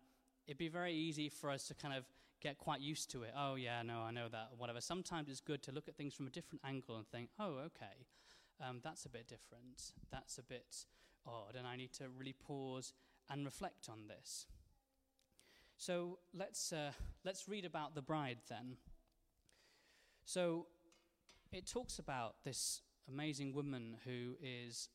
it'd 0.47 0.57
be 0.57 0.69
very 0.69 0.93
easy 0.93 1.29
for 1.29 1.49
us 1.49 1.67
to 1.67 1.73
kind 1.73 1.93
of 1.93 2.05
get 2.41 2.57
quite 2.57 2.81
used 2.81 3.11
to 3.11 3.23
it. 3.23 3.31
Oh, 3.37 3.55
yeah, 3.55 3.81
no, 3.81 3.99
I 3.99 4.11
know 4.11 4.27
that, 4.29 4.49
whatever. 4.57 4.81
Sometimes 4.81 5.29
it's 5.29 5.41
good 5.41 5.61
to 5.63 5.71
look 5.71 5.87
at 5.87 5.95
things 5.95 6.13
from 6.13 6.27
a 6.27 6.29
different 6.29 6.61
angle 6.65 6.97
and 6.97 7.07
think, 7.07 7.29
oh, 7.39 7.55
okay, 7.65 8.05
um, 8.61 8.79
that's 8.83 9.05
a 9.05 9.09
bit 9.09 9.27
different. 9.27 9.93
That's 10.11 10.37
a 10.37 10.43
bit 10.43 10.85
odd. 11.25 11.55
And 11.57 11.67
I 11.67 11.75
need 11.75 11.93
to 11.93 12.05
really 12.17 12.33
pause 12.33 12.93
and 13.29 13.45
reflect 13.45 13.87
on 13.89 14.07
this. 14.07 14.47
So 15.85 16.19
let's, 16.33 16.71
uh, 16.71 16.93
let's 17.25 17.49
read 17.49 17.65
about 17.65 17.93
the 17.93 18.01
bride 18.01 18.37
then. 18.47 18.77
So 20.23 20.67
it 21.51 21.67
talks 21.67 21.99
about 21.99 22.35
this 22.45 22.79
amazing 23.09 23.53
woman 23.53 23.97
who 24.05 24.35
is 24.41 24.87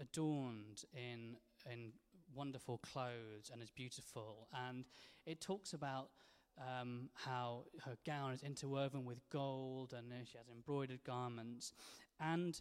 adorned 0.00 0.84
in, 0.94 1.36
in 1.70 1.92
wonderful 2.34 2.78
clothes 2.78 3.50
and 3.52 3.60
is 3.60 3.70
beautiful. 3.70 4.48
And 4.66 4.86
it 5.26 5.42
talks 5.42 5.74
about 5.74 6.08
um, 6.56 7.10
how 7.12 7.64
her 7.84 7.98
gown 8.06 8.32
is 8.32 8.42
interwoven 8.42 9.04
with 9.04 9.20
gold 9.28 9.92
and 9.92 10.10
she 10.26 10.38
has 10.38 10.48
embroidered 10.48 11.04
garments. 11.04 11.74
And 12.18 12.58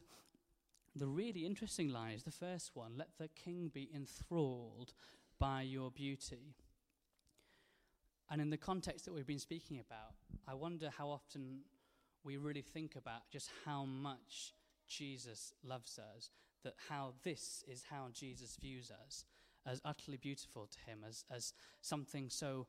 the 0.97 1.07
really 1.07 1.45
interesting 1.45 1.87
line 1.87 2.15
is 2.15 2.23
the 2.23 2.31
first 2.31 2.71
one 2.73 2.97
let 2.97 3.11
the 3.17 3.29
king 3.29 3.71
be 3.73 3.89
enthralled 3.95 4.91
by 5.39 5.61
your 5.61 5.91
beauty. 5.91 6.57
And 8.31 8.41
in 8.41 8.49
the 8.49 8.57
context 8.57 9.05
that 9.05 9.13
we've 9.13 9.25
been 9.25 9.39
speaking 9.39 9.79
about, 9.79 10.13
I 10.47 10.53
wonder 10.53 10.91
how 10.95 11.09
often 11.09 11.61
we 12.23 12.37
really 12.37 12.61
think 12.61 12.95
about 12.95 13.29
just 13.31 13.49
how 13.65 13.85
much 13.85 14.53
Jesus 14.87 15.53
loves 15.63 15.97
us, 15.97 16.29
that 16.63 16.75
how 16.89 17.13
this 17.23 17.63
is 17.67 17.83
how 17.89 18.09
Jesus 18.13 18.57
views 18.59 18.91
us 18.91 19.25
as 19.65 19.81
utterly 19.83 20.17
beautiful 20.17 20.67
to 20.67 20.79
him, 20.89 20.99
as, 21.07 21.25
as 21.33 21.53
something 21.81 22.29
so 22.29 22.67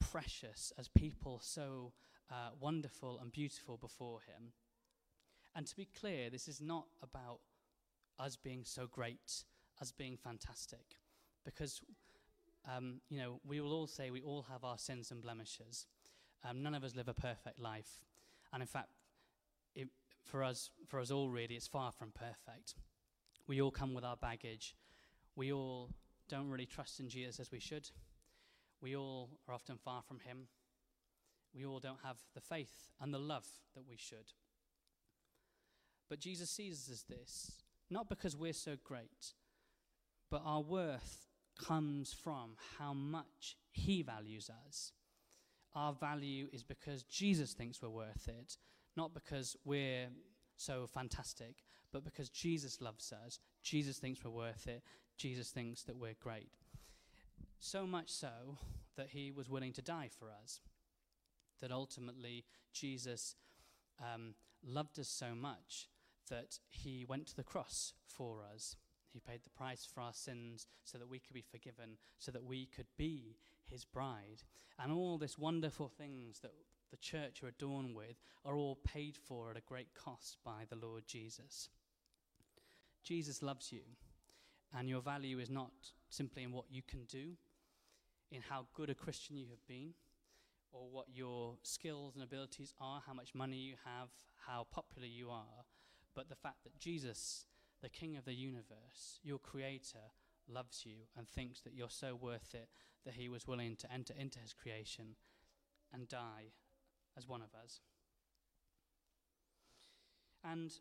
precious, 0.00 0.72
as 0.78 0.88
people 0.88 1.40
so 1.42 1.92
uh, 2.30 2.50
wonderful 2.58 3.18
and 3.20 3.32
beautiful 3.32 3.76
before 3.76 4.20
him. 4.26 4.52
And 5.54 5.66
to 5.66 5.76
be 5.76 5.88
clear, 5.98 6.30
this 6.30 6.48
is 6.48 6.60
not 6.60 6.86
about 7.02 7.40
us 8.18 8.36
being 8.36 8.64
so 8.64 8.86
great, 8.86 9.44
us 9.80 9.92
being 9.92 10.16
fantastic, 10.16 10.96
because 11.44 11.80
um, 12.70 13.00
you 13.08 13.18
know 13.18 13.40
we 13.46 13.60
will 13.60 13.72
all 13.72 13.86
say 13.86 14.10
we 14.10 14.22
all 14.22 14.46
have 14.50 14.64
our 14.64 14.78
sins 14.78 15.10
and 15.10 15.22
blemishes. 15.22 15.86
Um, 16.48 16.62
none 16.62 16.74
of 16.74 16.84
us 16.84 16.96
live 16.96 17.08
a 17.08 17.14
perfect 17.14 17.58
life, 17.60 18.00
and 18.52 18.62
in 18.62 18.66
fact, 18.66 18.88
it, 19.74 19.88
for 20.24 20.42
us, 20.42 20.70
for 20.86 21.00
us 21.00 21.10
all, 21.10 21.30
really, 21.30 21.54
it's 21.54 21.66
far 21.66 21.92
from 21.92 22.12
perfect. 22.12 22.74
We 23.46 23.60
all 23.60 23.70
come 23.70 23.94
with 23.94 24.04
our 24.04 24.16
baggage. 24.16 24.74
We 25.36 25.52
all 25.52 25.90
don't 26.28 26.48
really 26.48 26.66
trust 26.66 27.00
in 27.00 27.08
Jesus 27.08 27.40
as 27.40 27.50
we 27.50 27.60
should. 27.60 27.90
We 28.80 28.96
all 28.96 29.30
are 29.48 29.54
often 29.54 29.76
far 29.76 30.02
from 30.02 30.20
Him. 30.20 30.48
We 31.54 31.64
all 31.66 31.78
don't 31.78 32.00
have 32.04 32.18
the 32.34 32.40
faith 32.40 32.90
and 33.00 33.12
the 33.12 33.18
love 33.18 33.46
that 33.74 33.84
we 33.88 33.96
should. 33.96 34.32
But 36.08 36.20
Jesus 36.20 36.50
sees 36.50 36.74
us 36.74 36.92
as 36.92 37.02
this, 37.04 37.52
not 37.90 38.08
because 38.08 38.36
we're 38.36 38.52
so 38.52 38.76
great, 38.82 39.34
but 40.30 40.42
our 40.44 40.60
worth 40.60 41.26
comes 41.58 42.12
from 42.12 42.56
how 42.78 42.92
much 42.92 43.56
He 43.70 44.02
values 44.02 44.50
us. 44.66 44.92
Our 45.74 45.92
value 45.92 46.48
is 46.52 46.62
because 46.62 47.02
Jesus 47.04 47.52
thinks 47.54 47.80
we're 47.80 47.88
worth 47.88 48.28
it, 48.28 48.58
not 48.96 49.14
because 49.14 49.56
we're 49.64 50.08
so 50.56 50.86
fantastic, 50.86 51.56
but 51.92 52.04
because 52.04 52.28
Jesus 52.28 52.80
loves 52.80 53.12
us. 53.12 53.38
Jesus 53.62 53.98
thinks 53.98 54.24
we're 54.24 54.30
worth 54.30 54.66
it. 54.66 54.82
Jesus 55.16 55.50
thinks 55.50 55.82
that 55.84 55.96
we're 55.96 56.16
great. 56.20 56.52
So 57.58 57.86
much 57.86 58.10
so 58.10 58.58
that 58.96 59.10
he 59.10 59.30
was 59.30 59.48
willing 59.48 59.72
to 59.74 59.82
die 59.82 60.08
for 60.18 60.28
us. 60.30 60.60
That 61.60 61.72
ultimately 61.72 62.44
Jesus 62.72 63.36
um, 64.00 64.34
loved 64.64 64.98
us 64.98 65.08
so 65.08 65.34
much 65.34 65.88
that 66.28 66.58
he 66.68 67.04
went 67.06 67.26
to 67.28 67.36
the 67.36 67.44
cross 67.44 67.94
for 68.06 68.42
us. 68.42 68.76
He 69.12 69.20
paid 69.20 69.44
the 69.44 69.50
price 69.50 69.86
for 69.86 70.00
our 70.00 70.12
sins 70.12 70.66
so 70.84 70.98
that 70.98 71.08
we 71.08 71.18
could 71.18 71.34
be 71.34 71.44
forgiven, 71.50 71.98
so 72.18 72.32
that 72.32 72.44
we 72.44 72.66
could 72.66 72.86
be 72.96 73.36
his 73.64 73.84
bride. 73.84 74.42
And 74.78 74.92
all 74.92 75.18
these 75.18 75.38
wonderful 75.38 75.88
things 75.88 76.40
that 76.40 76.52
the 76.90 76.96
church 76.96 77.42
are 77.42 77.48
adorned 77.48 77.94
with 77.94 78.16
are 78.44 78.56
all 78.56 78.78
paid 78.84 79.16
for 79.16 79.50
at 79.50 79.56
a 79.56 79.62
great 79.62 79.94
cost 79.94 80.38
by 80.44 80.64
the 80.68 80.76
Lord 80.76 81.04
Jesus. 81.06 81.68
Jesus 83.02 83.42
loves 83.42 83.72
you, 83.72 83.82
and 84.76 84.88
your 84.88 85.00
value 85.00 85.38
is 85.38 85.50
not 85.50 85.72
simply 86.08 86.42
in 86.42 86.52
what 86.52 86.66
you 86.70 86.82
can 86.82 87.04
do, 87.04 87.32
in 88.30 88.42
how 88.48 88.66
good 88.74 88.90
a 88.90 88.94
Christian 88.94 89.36
you 89.36 89.46
have 89.50 89.66
been, 89.66 89.94
or 90.72 90.88
what 90.90 91.06
your 91.12 91.56
skills 91.62 92.14
and 92.14 92.24
abilities 92.24 92.74
are, 92.80 93.02
how 93.06 93.12
much 93.12 93.34
money 93.34 93.56
you 93.56 93.74
have, 93.84 94.08
how 94.46 94.66
popular 94.70 95.06
you 95.06 95.30
are, 95.30 95.64
but 96.14 96.28
the 96.28 96.34
fact 96.34 96.62
that 96.64 96.78
Jesus, 96.78 97.46
the 97.82 97.88
King 97.88 98.16
of 98.16 98.24
the 98.24 98.34
universe, 98.34 99.20
your 99.22 99.38
Creator, 99.38 100.12
loves 100.48 100.84
you 100.84 100.96
and 101.16 101.28
thinks 101.28 101.60
that 101.60 101.74
you're 101.74 101.90
so 101.90 102.14
worth 102.14 102.54
it 102.54 102.68
that 103.04 103.14
He 103.14 103.28
was 103.28 103.46
willing 103.46 103.76
to 103.76 103.92
enter 103.92 104.14
into 104.18 104.38
His 104.38 104.52
creation 104.52 105.16
and 105.92 106.08
die 106.08 106.52
as 107.16 107.28
one 107.28 107.42
of 107.42 107.54
us. 107.60 107.80
And 110.44 110.72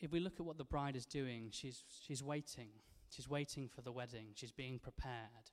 if 0.00 0.12
we 0.12 0.20
look 0.20 0.34
at 0.38 0.46
what 0.46 0.58
the 0.58 0.64
bride 0.64 0.96
is 0.96 1.06
doing, 1.06 1.48
she's, 1.50 1.84
she's 2.06 2.22
waiting. 2.22 2.68
She's 3.08 3.28
waiting 3.28 3.68
for 3.68 3.80
the 3.80 3.92
wedding. 3.92 4.28
She's 4.34 4.52
being 4.52 4.78
prepared. 4.78 5.52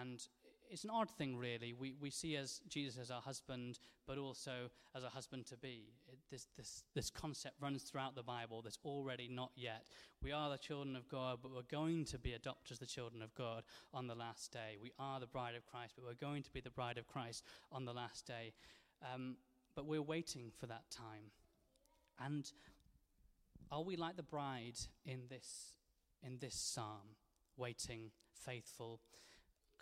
And 0.00 0.26
it's 0.72 0.84
an 0.84 0.90
odd 0.90 1.10
thing, 1.10 1.36
really. 1.36 1.74
We, 1.74 1.92
we 2.00 2.08
see 2.08 2.34
as 2.36 2.62
Jesus 2.66 2.98
as 2.98 3.10
our 3.10 3.20
husband, 3.20 3.78
but 4.06 4.16
also 4.16 4.70
as 4.96 5.04
a 5.04 5.10
husband 5.10 5.44
to 5.48 5.56
be. 5.58 5.92
This, 6.30 6.46
this, 6.56 6.84
this 6.94 7.10
concept 7.10 7.56
runs 7.60 7.82
throughout 7.82 8.14
the 8.14 8.22
Bible. 8.22 8.62
There's 8.62 8.78
already 8.82 9.28
not 9.30 9.50
yet. 9.54 9.84
We 10.22 10.32
are 10.32 10.48
the 10.48 10.56
children 10.56 10.96
of 10.96 11.06
God, 11.10 11.40
but 11.42 11.52
we're 11.54 11.60
going 11.70 12.06
to 12.06 12.18
be 12.18 12.32
adopted 12.32 12.72
as 12.72 12.78
the 12.78 12.86
children 12.86 13.22
of 13.22 13.34
God 13.34 13.64
on 13.92 14.06
the 14.06 14.14
last 14.14 14.50
day. 14.50 14.78
We 14.80 14.92
are 14.98 15.20
the 15.20 15.26
bride 15.26 15.54
of 15.54 15.66
Christ, 15.66 15.92
but 15.94 16.06
we're 16.06 16.26
going 16.26 16.42
to 16.42 16.50
be 16.50 16.60
the 16.60 16.70
bride 16.70 16.96
of 16.96 17.06
Christ 17.06 17.44
on 17.70 17.84
the 17.84 17.92
last 17.92 18.26
day. 18.26 18.54
Um, 19.14 19.36
but 19.76 19.84
we're 19.84 20.00
waiting 20.00 20.52
for 20.58 20.66
that 20.66 20.84
time. 20.90 21.32
And 22.18 22.50
are 23.70 23.82
we 23.82 23.96
like 23.96 24.16
the 24.16 24.22
bride 24.22 24.78
in 25.04 25.24
this, 25.28 25.74
in 26.22 26.38
this 26.40 26.54
psalm, 26.54 27.16
waiting, 27.58 28.10
faithful? 28.32 29.00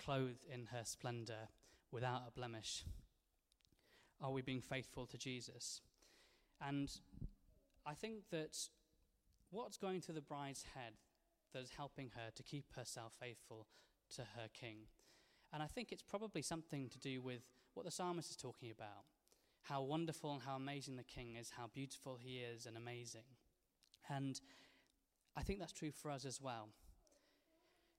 Clothed 0.02 0.44
in 0.52 0.66
her 0.72 0.82
splendor, 0.84 1.48
without 1.92 2.22
a 2.26 2.30
blemish? 2.30 2.84
Are 4.22 4.32
we 4.32 4.42
being 4.42 4.60
faithful 4.60 5.06
to 5.06 5.18
Jesus? 5.18 5.80
And 6.60 6.90
I 7.86 7.94
think 7.94 8.30
that 8.30 8.56
what's 9.50 9.76
going 9.76 10.00
through 10.00 10.14
the 10.14 10.20
bride's 10.20 10.64
head 10.74 10.94
that 11.52 11.62
is 11.62 11.70
helping 11.76 12.10
her 12.14 12.30
to 12.34 12.42
keep 12.42 12.64
herself 12.76 13.12
faithful 13.20 13.66
to 14.16 14.22
her 14.22 14.48
king? 14.52 14.86
And 15.52 15.62
I 15.62 15.66
think 15.66 15.90
it's 15.90 16.02
probably 16.02 16.42
something 16.42 16.88
to 16.88 16.98
do 16.98 17.20
with 17.20 17.42
what 17.74 17.84
the 17.84 17.90
psalmist 17.90 18.30
is 18.30 18.36
talking 18.36 18.70
about 18.70 19.04
how 19.64 19.82
wonderful 19.82 20.32
and 20.32 20.42
how 20.42 20.56
amazing 20.56 20.96
the 20.96 21.04
king 21.04 21.36
is, 21.38 21.50
how 21.50 21.66
beautiful 21.74 22.16
he 22.18 22.38
is 22.38 22.64
and 22.64 22.78
amazing. 22.78 23.26
And 24.08 24.40
I 25.36 25.42
think 25.42 25.60
that's 25.60 25.72
true 25.72 25.90
for 25.90 26.10
us 26.10 26.24
as 26.24 26.40
well 26.40 26.70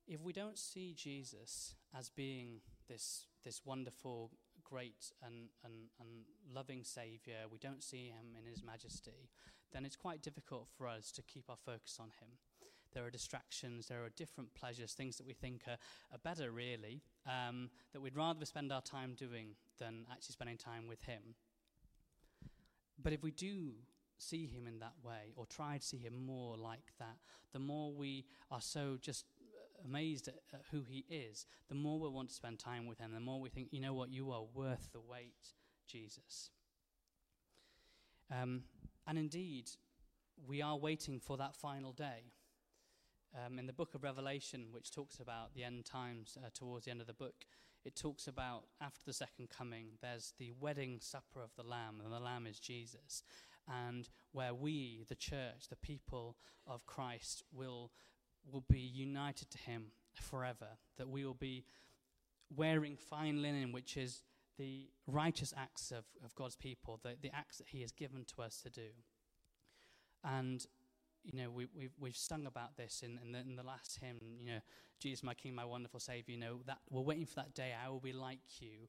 if 0.07 0.21
we 0.21 0.33
don't 0.33 0.57
see 0.57 0.93
Jesus 0.93 1.75
as 1.97 2.09
being 2.09 2.61
this, 2.87 3.25
this 3.43 3.61
wonderful, 3.65 4.31
great, 4.63 5.11
and, 5.25 5.49
and, 5.63 5.73
and 5.99 6.09
loving 6.53 6.83
Saviour, 6.83 7.47
we 7.51 7.57
don't 7.57 7.83
see 7.83 8.07
him 8.07 8.35
in 8.37 8.49
his 8.49 8.63
majesty, 8.63 9.29
then 9.71 9.85
it's 9.85 9.95
quite 9.95 10.21
difficult 10.21 10.67
for 10.77 10.87
us 10.87 11.11
to 11.11 11.21
keep 11.21 11.49
our 11.49 11.57
focus 11.57 11.97
on 11.99 12.07
him. 12.19 12.29
There 12.93 13.05
are 13.05 13.09
distractions, 13.09 13.87
there 13.87 14.03
are 14.03 14.09
different 14.09 14.53
pleasures, 14.53 14.93
things 14.93 15.17
that 15.17 15.25
we 15.25 15.33
think 15.33 15.61
are, 15.67 15.77
are 16.11 16.19
better, 16.23 16.51
really, 16.51 17.01
um, 17.25 17.69
that 17.93 18.01
we'd 18.01 18.17
rather 18.17 18.45
spend 18.45 18.71
our 18.71 18.81
time 18.81 19.15
doing 19.17 19.55
than 19.79 20.05
actually 20.11 20.33
spending 20.33 20.57
time 20.57 20.87
with 20.87 21.01
him. 21.03 21.35
But 23.01 23.13
if 23.13 23.23
we 23.23 23.31
do 23.31 23.71
see 24.17 24.45
him 24.45 24.67
in 24.67 24.79
that 24.79 24.93
way, 25.03 25.33
or 25.35 25.45
try 25.45 25.77
to 25.77 25.83
see 25.83 25.97
him 25.97 26.25
more 26.25 26.57
like 26.57 26.93
that, 26.99 27.17
the 27.53 27.59
more 27.59 27.91
we 27.91 28.25
are 28.51 28.61
so 28.61 28.97
just 29.01 29.25
amazed 29.85 30.27
at, 30.27 30.35
who 30.71 30.83
he 30.87 31.05
is, 31.09 31.45
the 31.69 31.75
more 31.75 31.99
we'll 31.99 32.13
want 32.13 32.29
to 32.29 32.35
spend 32.35 32.59
time 32.59 32.87
with 32.87 32.99
him, 32.99 33.13
the 33.13 33.19
more 33.19 33.39
we 33.39 33.49
think, 33.49 33.69
you 33.71 33.81
know 33.81 33.93
what, 33.93 34.11
you 34.11 34.31
are 34.31 34.43
worth 34.53 34.89
the 34.93 34.99
wait, 34.99 35.53
Jesus. 35.87 36.51
Um, 38.31 38.63
and 39.07 39.17
indeed, 39.17 39.69
we 40.47 40.61
are 40.61 40.77
waiting 40.77 41.19
for 41.19 41.37
that 41.37 41.55
final 41.55 41.91
day. 41.91 42.31
Um, 43.45 43.59
in 43.59 43.65
the 43.65 43.73
book 43.73 43.95
of 43.95 44.03
Revelation, 44.03 44.67
which 44.71 44.91
talks 44.91 45.19
about 45.19 45.53
the 45.53 45.63
end 45.63 45.85
times 45.85 46.37
uh, 46.37 46.49
towards 46.53 46.85
the 46.85 46.91
end 46.91 47.01
of 47.01 47.07
the 47.07 47.13
book, 47.13 47.45
it 47.85 47.95
talks 47.95 48.27
about 48.27 48.63
after 48.81 49.01
the 49.05 49.13
second 49.13 49.49
coming, 49.49 49.91
there's 50.01 50.33
the 50.37 50.51
wedding 50.59 50.99
supper 50.99 51.41
of 51.41 51.55
the 51.55 51.63
Lamb, 51.63 52.01
and 52.03 52.13
the 52.13 52.19
Lamb 52.19 52.45
is 52.45 52.59
Jesus. 52.59 53.23
And 53.67 54.09
where 54.33 54.53
we, 54.53 55.05
the 55.07 55.15
church, 55.15 55.69
the 55.69 55.75
people 55.75 56.35
of 56.67 56.85
Christ, 56.85 57.43
will 57.53 57.91
will 58.49 58.63
be 58.69 58.79
united 58.79 59.49
to 59.51 59.57
him 59.57 59.87
forever, 60.13 60.67
that 60.97 61.09
we 61.09 61.25
will 61.25 61.33
be 61.33 61.65
wearing 62.55 62.97
fine 62.97 63.41
linen, 63.41 63.71
which 63.71 63.97
is 63.97 64.23
the 64.57 64.89
righteous 65.07 65.53
acts 65.57 65.91
of, 65.91 66.05
of 66.23 66.35
God's 66.35 66.55
people, 66.55 66.99
the, 67.03 67.15
the 67.21 67.33
acts 67.33 67.57
that 67.57 67.67
he 67.67 67.81
has 67.81 67.91
given 67.91 68.25
to 68.35 68.41
us 68.41 68.61
to 68.61 68.69
do. 68.69 68.89
And, 70.23 70.65
you 71.23 71.41
know, 71.41 71.49
we, 71.49 71.67
we've, 71.75 71.93
we've 71.99 72.17
sung 72.17 72.45
about 72.45 72.77
this 72.77 73.01
in, 73.03 73.19
in, 73.23 73.31
the, 73.31 73.39
in 73.39 73.55
the 73.55 73.63
last 73.63 73.99
hymn, 74.01 74.19
you 74.39 74.45
know, 74.45 74.59
Jesus, 74.99 75.23
my 75.23 75.33
King, 75.33 75.55
my 75.55 75.65
wonderful 75.65 75.99
Savior, 75.99 76.35
you 76.35 76.39
know, 76.39 76.59
that 76.67 76.77
we're 76.89 77.01
waiting 77.01 77.25
for 77.25 77.35
that 77.35 77.55
day, 77.55 77.73
I 77.73 77.89
will 77.89 77.99
be 77.99 78.13
like 78.13 78.39
you. 78.59 78.87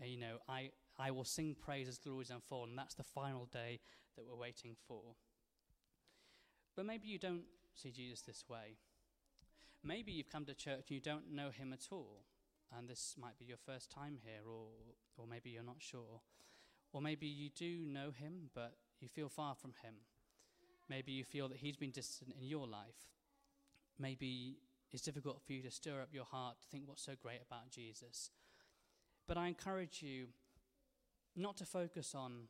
Uh, 0.00 0.06
you 0.06 0.18
know, 0.18 0.38
I, 0.48 0.70
I 0.98 1.10
will 1.10 1.24
sing 1.24 1.56
praises, 1.58 1.98
glories 1.98 2.30
unfold, 2.30 2.68
and 2.68 2.78
that's 2.78 2.94
the 2.94 3.04
final 3.04 3.46
day 3.46 3.80
that 4.16 4.24
we're 4.28 4.36
waiting 4.38 4.76
for. 4.86 5.02
But 6.76 6.84
maybe 6.84 7.08
you 7.08 7.18
don't 7.18 7.44
see 7.74 7.92
Jesus 7.92 8.20
this 8.22 8.44
way. 8.48 8.76
Maybe 9.84 10.12
you've 10.12 10.30
come 10.30 10.46
to 10.46 10.54
church 10.54 10.86
and 10.88 10.90
you 10.90 11.00
don't 11.00 11.32
know 11.32 11.50
him 11.50 11.72
at 11.72 11.88
all, 11.92 12.24
and 12.76 12.88
this 12.88 13.14
might 13.20 13.38
be 13.38 13.44
your 13.44 13.58
first 13.58 13.90
time 13.90 14.18
here, 14.24 14.40
or, 14.48 14.68
or 15.16 15.26
maybe 15.26 15.50
you're 15.50 15.62
not 15.62 15.76
sure. 15.78 16.22
Or 16.92 17.02
maybe 17.02 17.26
you 17.26 17.50
do 17.50 17.84
know 17.86 18.10
him, 18.10 18.50
but 18.54 18.76
you 19.00 19.08
feel 19.08 19.28
far 19.28 19.54
from 19.54 19.72
him. 19.82 19.94
Maybe 20.88 21.12
you 21.12 21.24
feel 21.24 21.48
that 21.48 21.58
He's 21.58 21.76
been 21.76 21.90
distant 21.90 22.34
in 22.38 22.46
your 22.46 22.66
life. 22.66 23.08
Maybe 23.98 24.58
it's 24.92 25.02
difficult 25.02 25.40
for 25.44 25.52
you 25.52 25.62
to 25.62 25.70
stir 25.70 26.00
up 26.02 26.08
your 26.12 26.24
heart 26.24 26.60
to 26.60 26.68
think 26.68 26.84
what's 26.86 27.04
so 27.04 27.12
great 27.20 27.40
about 27.46 27.70
Jesus. 27.70 28.30
But 29.26 29.38
I 29.38 29.48
encourage 29.48 30.02
you 30.02 30.26
not 31.34 31.56
to 31.58 31.64
focus 31.64 32.14
on 32.14 32.48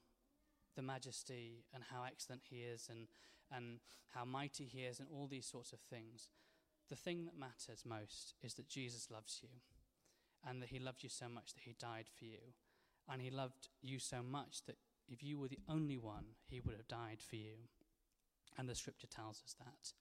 the 0.75 0.83
majesty 0.83 1.65
and 1.73 1.85
how 1.91 2.03
excellent 2.05 2.43
He 2.51 2.57
is 2.57 2.89
and, 2.91 3.07
and 3.53 3.79
how 4.15 4.25
mighty 4.25 4.65
He 4.65 4.81
is 4.81 4.99
and 4.99 5.09
all 5.13 5.29
these 5.29 5.47
sorts 5.47 5.73
of 5.73 5.79
things. 5.79 6.29
The 6.91 6.97
thing 6.97 7.25
that 7.25 7.39
matters 7.39 7.85
most 7.85 8.35
is 8.43 8.55
that 8.55 8.69
Jesus 8.69 9.11
loves 9.11 9.41
you 9.43 9.49
and 10.47 10.61
that 10.61 10.69
He 10.69 10.79
loved 10.79 11.03
you 11.03 11.09
so 11.09 11.29
much 11.29 11.55
that 11.55 11.65
He 11.65 11.75
died 11.79 12.07
for 12.19 12.25
you. 12.25 12.53
And 13.11 13.21
He 13.21 13.31
loved 13.31 13.69
you 13.83 13.99
so 13.99 14.23
much 14.23 14.65
that 14.67 14.77
if 15.09 15.23
you 15.23 15.39
were 15.39 15.49
the 15.49 15.61
only 15.69 15.99
one, 15.99 16.25
He 16.47 16.61
would 16.61 16.77
have 16.77 16.89
died 16.89 17.19
for 17.21 17.37
you. 17.37 17.69
And 18.59 18.69
the 18.69 18.75
scripture 18.75 19.07
tells 19.07 19.43
us 19.45 19.57
that. 19.59 19.93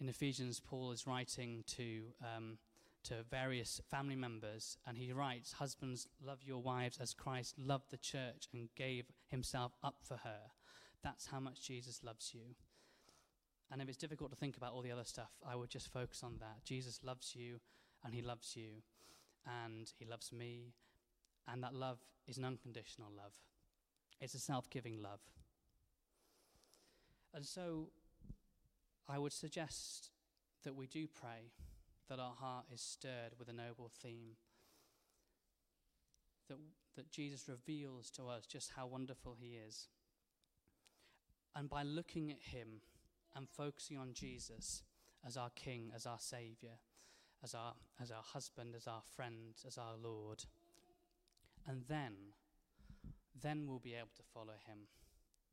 In 0.00 0.08
Ephesians, 0.08 0.60
Paul 0.60 0.92
is 0.92 1.06
writing 1.06 1.64
to, 1.76 2.02
um, 2.22 2.58
to 3.04 3.24
various 3.30 3.80
family 3.90 4.14
members, 4.14 4.76
and 4.86 4.96
he 4.96 5.12
writes, 5.12 5.52
Husbands, 5.52 6.06
love 6.24 6.38
your 6.44 6.62
wives 6.62 6.98
as 7.00 7.14
Christ 7.14 7.54
loved 7.58 7.90
the 7.90 7.96
church 7.96 8.48
and 8.52 8.68
gave 8.76 9.06
himself 9.28 9.72
up 9.82 9.96
for 10.02 10.18
her. 10.18 10.52
That's 11.02 11.26
how 11.26 11.40
much 11.40 11.62
Jesus 11.62 12.04
loves 12.04 12.32
you. 12.32 12.54
And 13.70 13.82
if 13.82 13.88
it's 13.88 13.98
difficult 13.98 14.30
to 14.30 14.36
think 14.36 14.56
about 14.56 14.72
all 14.72 14.82
the 14.82 14.92
other 14.92 15.04
stuff, 15.04 15.30
I 15.46 15.54
would 15.54 15.68
just 15.68 15.92
focus 15.92 16.22
on 16.22 16.36
that. 16.40 16.64
Jesus 16.64 17.00
loves 17.04 17.34
you, 17.36 17.60
and 18.04 18.14
he 18.14 18.22
loves 18.22 18.56
you, 18.56 18.82
and 19.64 19.92
he 19.98 20.06
loves 20.06 20.32
me, 20.32 20.72
and 21.46 21.62
that 21.62 21.74
love 21.74 21.98
is 22.26 22.38
an 22.38 22.44
unconditional 22.44 23.08
love. 23.14 23.32
It's 24.20 24.34
a 24.34 24.38
self 24.38 24.70
giving 24.70 25.02
love. 25.02 25.20
And 27.34 27.44
so 27.44 27.90
I 29.08 29.18
would 29.18 29.32
suggest 29.32 30.10
that 30.64 30.74
we 30.74 30.86
do 30.86 31.06
pray 31.06 31.52
that 32.08 32.18
our 32.18 32.34
heart 32.34 32.64
is 32.72 32.80
stirred 32.80 33.34
with 33.38 33.48
a 33.48 33.52
noble 33.52 33.90
theme. 34.02 34.36
That, 36.48 36.58
that 36.96 37.10
Jesus 37.10 37.48
reveals 37.48 38.10
to 38.12 38.28
us 38.28 38.46
just 38.46 38.72
how 38.76 38.86
wonderful 38.86 39.36
he 39.38 39.56
is. 39.66 39.88
And 41.54 41.68
by 41.68 41.82
looking 41.82 42.30
at 42.30 42.40
him 42.40 42.80
and 43.36 43.48
focusing 43.48 43.96
on 43.96 44.12
Jesus 44.12 44.82
as 45.26 45.36
our 45.36 45.50
King, 45.50 45.90
as 45.94 46.06
our 46.06 46.18
Saviour, 46.18 46.78
as 47.42 47.54
our, 47.54 47.74
as 48.00 48.10
our 48.10 48.22
husband, 48.22 48.74
as 48.76 48.86
our 48.86 49.02
friend, 49.14 49.54
as 49.66 49.78
our 49.78 49.94
Lord, 50.02 50.44
and 51.66 51.82
then, 51.88 52.14
then 53.40 53.66
we'll 53.66 53.78
be 53.78 53.94
able 53.94 54.10
to 54.16 54.22
follow 54.22 54.54
him 54.66 54.88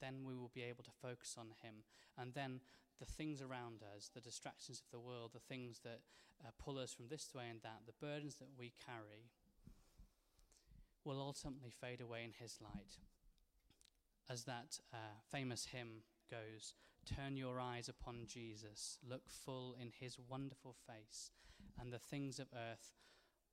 then 0.01 0.23
we 0.23 0.35
will 0.35 0.51
be 0.53 0.63
able 0.63 0.83
to 0.83 0.91
focus 1.01 1.35
on 1.38 1.47
Him. 1.61 1.83
And 2.17 2.33
then 2.33 2.59
the 2.99 3.05
things 3.05 3.41
around 3.41 3.81
us, 3.95 4.09
the 4.13 4.21
distractions 4.21 4.81
of 4.81 4.91
the 4.91 4.99
world, 4.99 5.31
the 5.33 5.39
things 5.39 5.79
that 5.83 6.01
uh, 6.45 6.49
pull 6.63 6.77
us 6.77 6.93
from 6.93 7.07
this 7.07 7.33
way 7.33 7.45
and 7.49 7.61
that, 7.63 7.81
the 7.85 8.05
burdens 8.05 8.35
that 8.35 8.49
we 8.57 8.73
carry, 8.85 9.31
will 11.03 11.19
ultimately 11.19 11.69
fade 11.69 12.01
away 12.01 12.23
in 12.23 12.31
His 12.39 12.57
light. 12.61 12.97
As 14.29 14.43
that 14.45 14.79
uh, 14.93 14.97
famous 15.31 15.65
hymn 15.65 16.01
goes, 16.31 16.73
Turn 17.05 17.37
your 17.37 17.59
eyes 17.59 17.87
upon 17.87 18.25
Jesus, 18.25 18.97
look 19.07 19.21
full 19.27 19.75
in 19.79 19.91
His 19.99 20.17
wonderful 20.17 20.75
face, 20.87 21.29
and 21.79 21.93
the 21.93 21.99
things 21.99 22.39
of 22.39 22.47
earth 22.53 22.93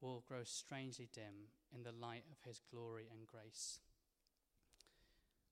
will 0.01 0.25
grow 0.27 0.43
strangely 0.45 1.09
dim 1.13 1.51
in 1.75 1.83
the 1.83 1.93
light 1.93 2.25
of 2.31 2.39
His 2.47 2.61
glory 2.71 3.09
and 3.11 3.27
grace. 3.27 3.81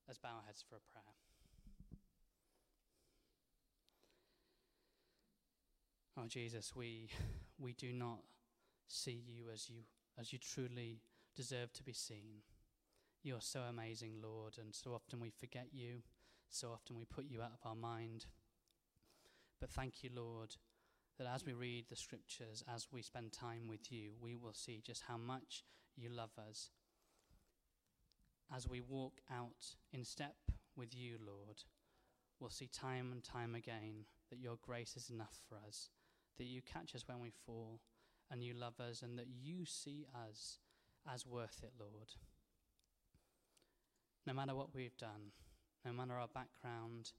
Let's 0.09 0.19
bow 0.19 0.37
our 0.37 0.47
heads 0.47 0.65
for 0.67 0.77
a 0.77 0.93
prayer. 0.93 1.15
Oh 6.19 6.27
Jesus, 6.27 6.75
we 6.75 7.09
we 7.59 7.73
do 7.73 7.93
not 7.93 8.21
see 8.89 9.23
you 9.27 9.45
as 9.53 9.71
you 9.71 9.83
as 10.19 10.33
you 10.33 10.39
truly 10.39 11.01
deserve 11.37 11.73
to 11.75 11.83
be 11.83 11.93
seen. 11.93 12.43
You 13.23 13.37
are 13.37 13.41
so 13.41 13.61
amazing, 13.61 14.15
Lord, 14.23 14.57
and 14.59 14.75
so 14.75 14.95
often 14.95 15.21
we 15.21 15.31
forget 15.31 15.69
you, 15.73 16.03
so 16.51 16.71
often 16.73 16.97
we 16.97 17.05
put 17.05 17.27
you 17.29 17.41
out 17.41 17.53
of 17.53 17.69
our 17.69 17.77
mind. 17.77 18.27
But 19.61 19.71
thank 19.71 20.03
you, 20.03 20.11
Lord, 20.15 20.57
that 21.19 21.27
as 21.33 21.45
we 21.45 21.53
read 21.53 21.87
the 21.89 21.97
scriptures, 21.97 22.63
as 22.73 22.89
we 22.93 23.03
spend 23.03 23.33
time 23.33 23.69
with 23.69 23.91
you, 23.93 24.13
we 24.21 24.37
will 24.37 24.55
see 24.55 24.83
just 24.85 25.05
how 25.09 25.17
much 25.17 25.65
you 25.97 26.09
love 26.09 26.31
us 26.39 26.71
as 28.55 28.69
we 28.69 28.81
walk 28.81 29.21
out 29.31 29.77
in 29.93 30.05
step 30.05 30.37
with 30.77 30.95
you, 30.95 31.19
Lord, 31.25 31.63
we'll 32.39 32.51
see 32.51 32.69
time 32.69 33.13
and 33.13 33.23
time 33.23 33.55
again 33.55 34.07
that 34.31 34.41
your 34.41 34.57
grace 34.61 34.97
is 34.97 35.11
enough 35.11 35.37
for 35.49 35.57
us, 35.67 35.91
that 36.39 36.45
you 36.45 36.61
catch 36.63 36.95
us 36.95 37.05
when 37.07 37.21
we 37.21 37.31
fall, 37.47 37.81
and 38.31 38.43
you 38.43 38.55
love 38.55 38.81
us, 38.81 39.03
and 39.03 39.19
that 39.19 39.29
you 39.29 39.65
see 39.65 40.07
us 40.29 40.59
as 41.13 41.27
worth 41.27 41.61
it, 41.63 41.73
Lord. 41.79 42.09
No 44.27 44.33
matter 44.33 44.55
what 44.55 44.75
we've 44.75 44.97
done, 44.97 45.33
no 45.85 45.93
matter 45.93 46.15
our 46.15 46.29
background, 46.29 47.13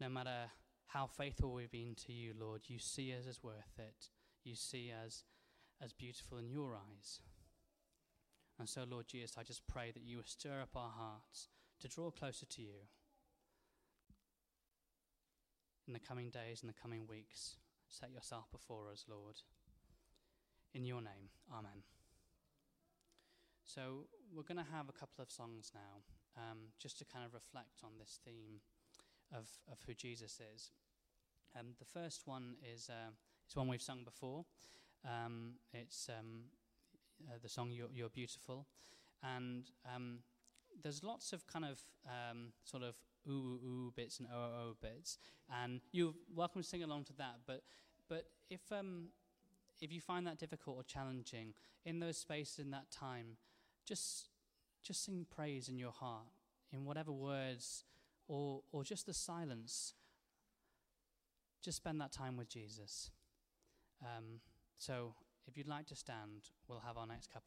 no 0.00 0.08
matter 0.08 0.50
how 0.88 1.06
faithful 1.06 1.52
we've 1.52 1.70
been 1.70 1.94
to 2.06 2.12
you, 2.12 2.32
Lord, 2.38 2.62
you 2.66 2.78
see 2.78 3.12
us 3.12 3.26
as 3.28 3.42
worth 3.42 3.78
it. 3.78 4.10
You 4.44 4.54
see 4.54 4.92
us 5.04 5.24
as 5.82 5.92
beautiful 5.92 6.38
in 6.38 6.48
your 6.48 6.74
eyes. 6.74 7.20
And 8.58 8.68
so, 8.68 8.84
Lord 8.88 9.06
Jesus, 9.06 9.36
I 9.38 9.42
just 9.42 9.66
pray 9.66 9.90
that 9.92 10.02
you 10.02 10.16
will 10.16 10.24
stir 10.24 10.62
up 10.62 10.76
our 10.76 10.92
hearts 10.96 11.48
to 11.80 11.88
draw 11.88 12.10
closer 12.10 12.46
to 12.46 12.62
you 12.62 12.88
in 15.86 15.92
the 15.92 16.00
coming 16.00 16.30
days 16.30 16.62
in 16.62 16.66
the 16.66 16.74
coming 16.74 17.06
weeks. 17.06 17.56
Set 17.88 18.10
yourself 18.10 18.46
before 18.50 18.90
us, 18.90 19.04
Lord. 19.08 19.36
In 20.74 20.84
your 20.84 21.00
name, 21.00 21.30
Amen. 21.52 21.82
So, 23.64 24.06
we're 24.34 24.42
going 24.42 24.64
to 24.64 24.72
have 24.72 24.88
a 24.88 24.92
couple 24.92 25.22
of 25.22 25.30
songs 25.30 25.72
now 25.74 26.02
um, 26.36 26.58
just 26.78 26.98
to 26.98 27.04
kind 27.04 27.24
of 27.24 27.34
reflect 27.34 27.82
on 27.82 27.90
this 27.98 28.20
theme 28.24 28.60
of, 29.32 29.48
of 29.70 29.78
who 29.86 29.94
Jesus 29.94 30.40
is. 30.54 30.70
Um, 31.58 31.68
the 31.78 31.84
first 31.84 32.26
one 32.26 32.56
is, 32.74 32.90
uh, 32.90 33.10
is 33.48 33.56
one 33.56 33.68
we've 33.68 33.82
sung 33.82 34.04
before. 34.04 34.44
Um, 35.04 35.54
it's 35.72 36.08
um, 36.08 36.44
uh, 37.28 37.38
the 37.42 37.48
song 37.48 37.70
You're, 37.70 37.88
You're, 37.92 38.08
Beautiful. 38.08 38.66
And 39.22 39.70
um, 39.94 40.18
there's 40.82 41.02
lots 41.02 41.32
of 41.32 41.46
kind 41.46 41.64
of 41.64 41.80
um, 42.06 42.52
sort 42.64 42.82
of 42.82 42.96
ooh, 43.28 43.32
ooh, 43.32 43.66
ooh 43.66 43.92
bits 43.96 44.18
and 44.18 44.28
oh, 44.32 44.36
oh, 44.36 44.68
oh 44.70 44.76
bits. 44.80 45.18
And 45.62 45.80
you're 45.92 46.14
welcome 46.34 46.62
to 46.62 46.68
sing 46.68 46.82
along 46.82 47.04
to 47.04 47.12
that. 47.14 47.36
But, 47.46 47.62
but 48.08 48.26
if, 48.50 48.60
um, 48.70 49.08
if 49.80 49.92
you 49.92 50.00
find 50.00 50.26
that 50.26 50.38
difficult 50.38 50.76
or 50.76 50.82
challenging, 50.82 51.54
in 51.84 52.00
those 52.00 52.18
spaces, 52.18 52.58
in 52.58 52.70
that 52.72 52.90
time, 52.90 53.36
just, 53.86 54.28
just 54.86 55.04
sing 55.04 55.26
praise 55.34 55.68
in 55.68 55.78
your 55.78 55.92
heart, 55.92 56.28
in 56.72 56.84
whatever 56.84 57.12
words, 57.12 57.84
or, 58.28 58.62
or 58.72 58.84
just 58.84 59.06
the 59.06 59.14
silence. 59.14 59.94
Just 61.62 61.78
spend 61.78 62.00
that 62.00 62.12
time 62.12 62.36
with 62.36 62.48
Jesus. 62.48 63.10
Um, 64.02 64.40
so 64.78 65.14
if 65.46 65.56
you'd 65.56 65.68
like 65.68 65.86
to 65.86 65.96
stand, 65.96 66.50
we'll 66.68 66.82
have 66.86 66.96
our 66.96 67.06
next 67.06 67.32
couple 67.32 67.44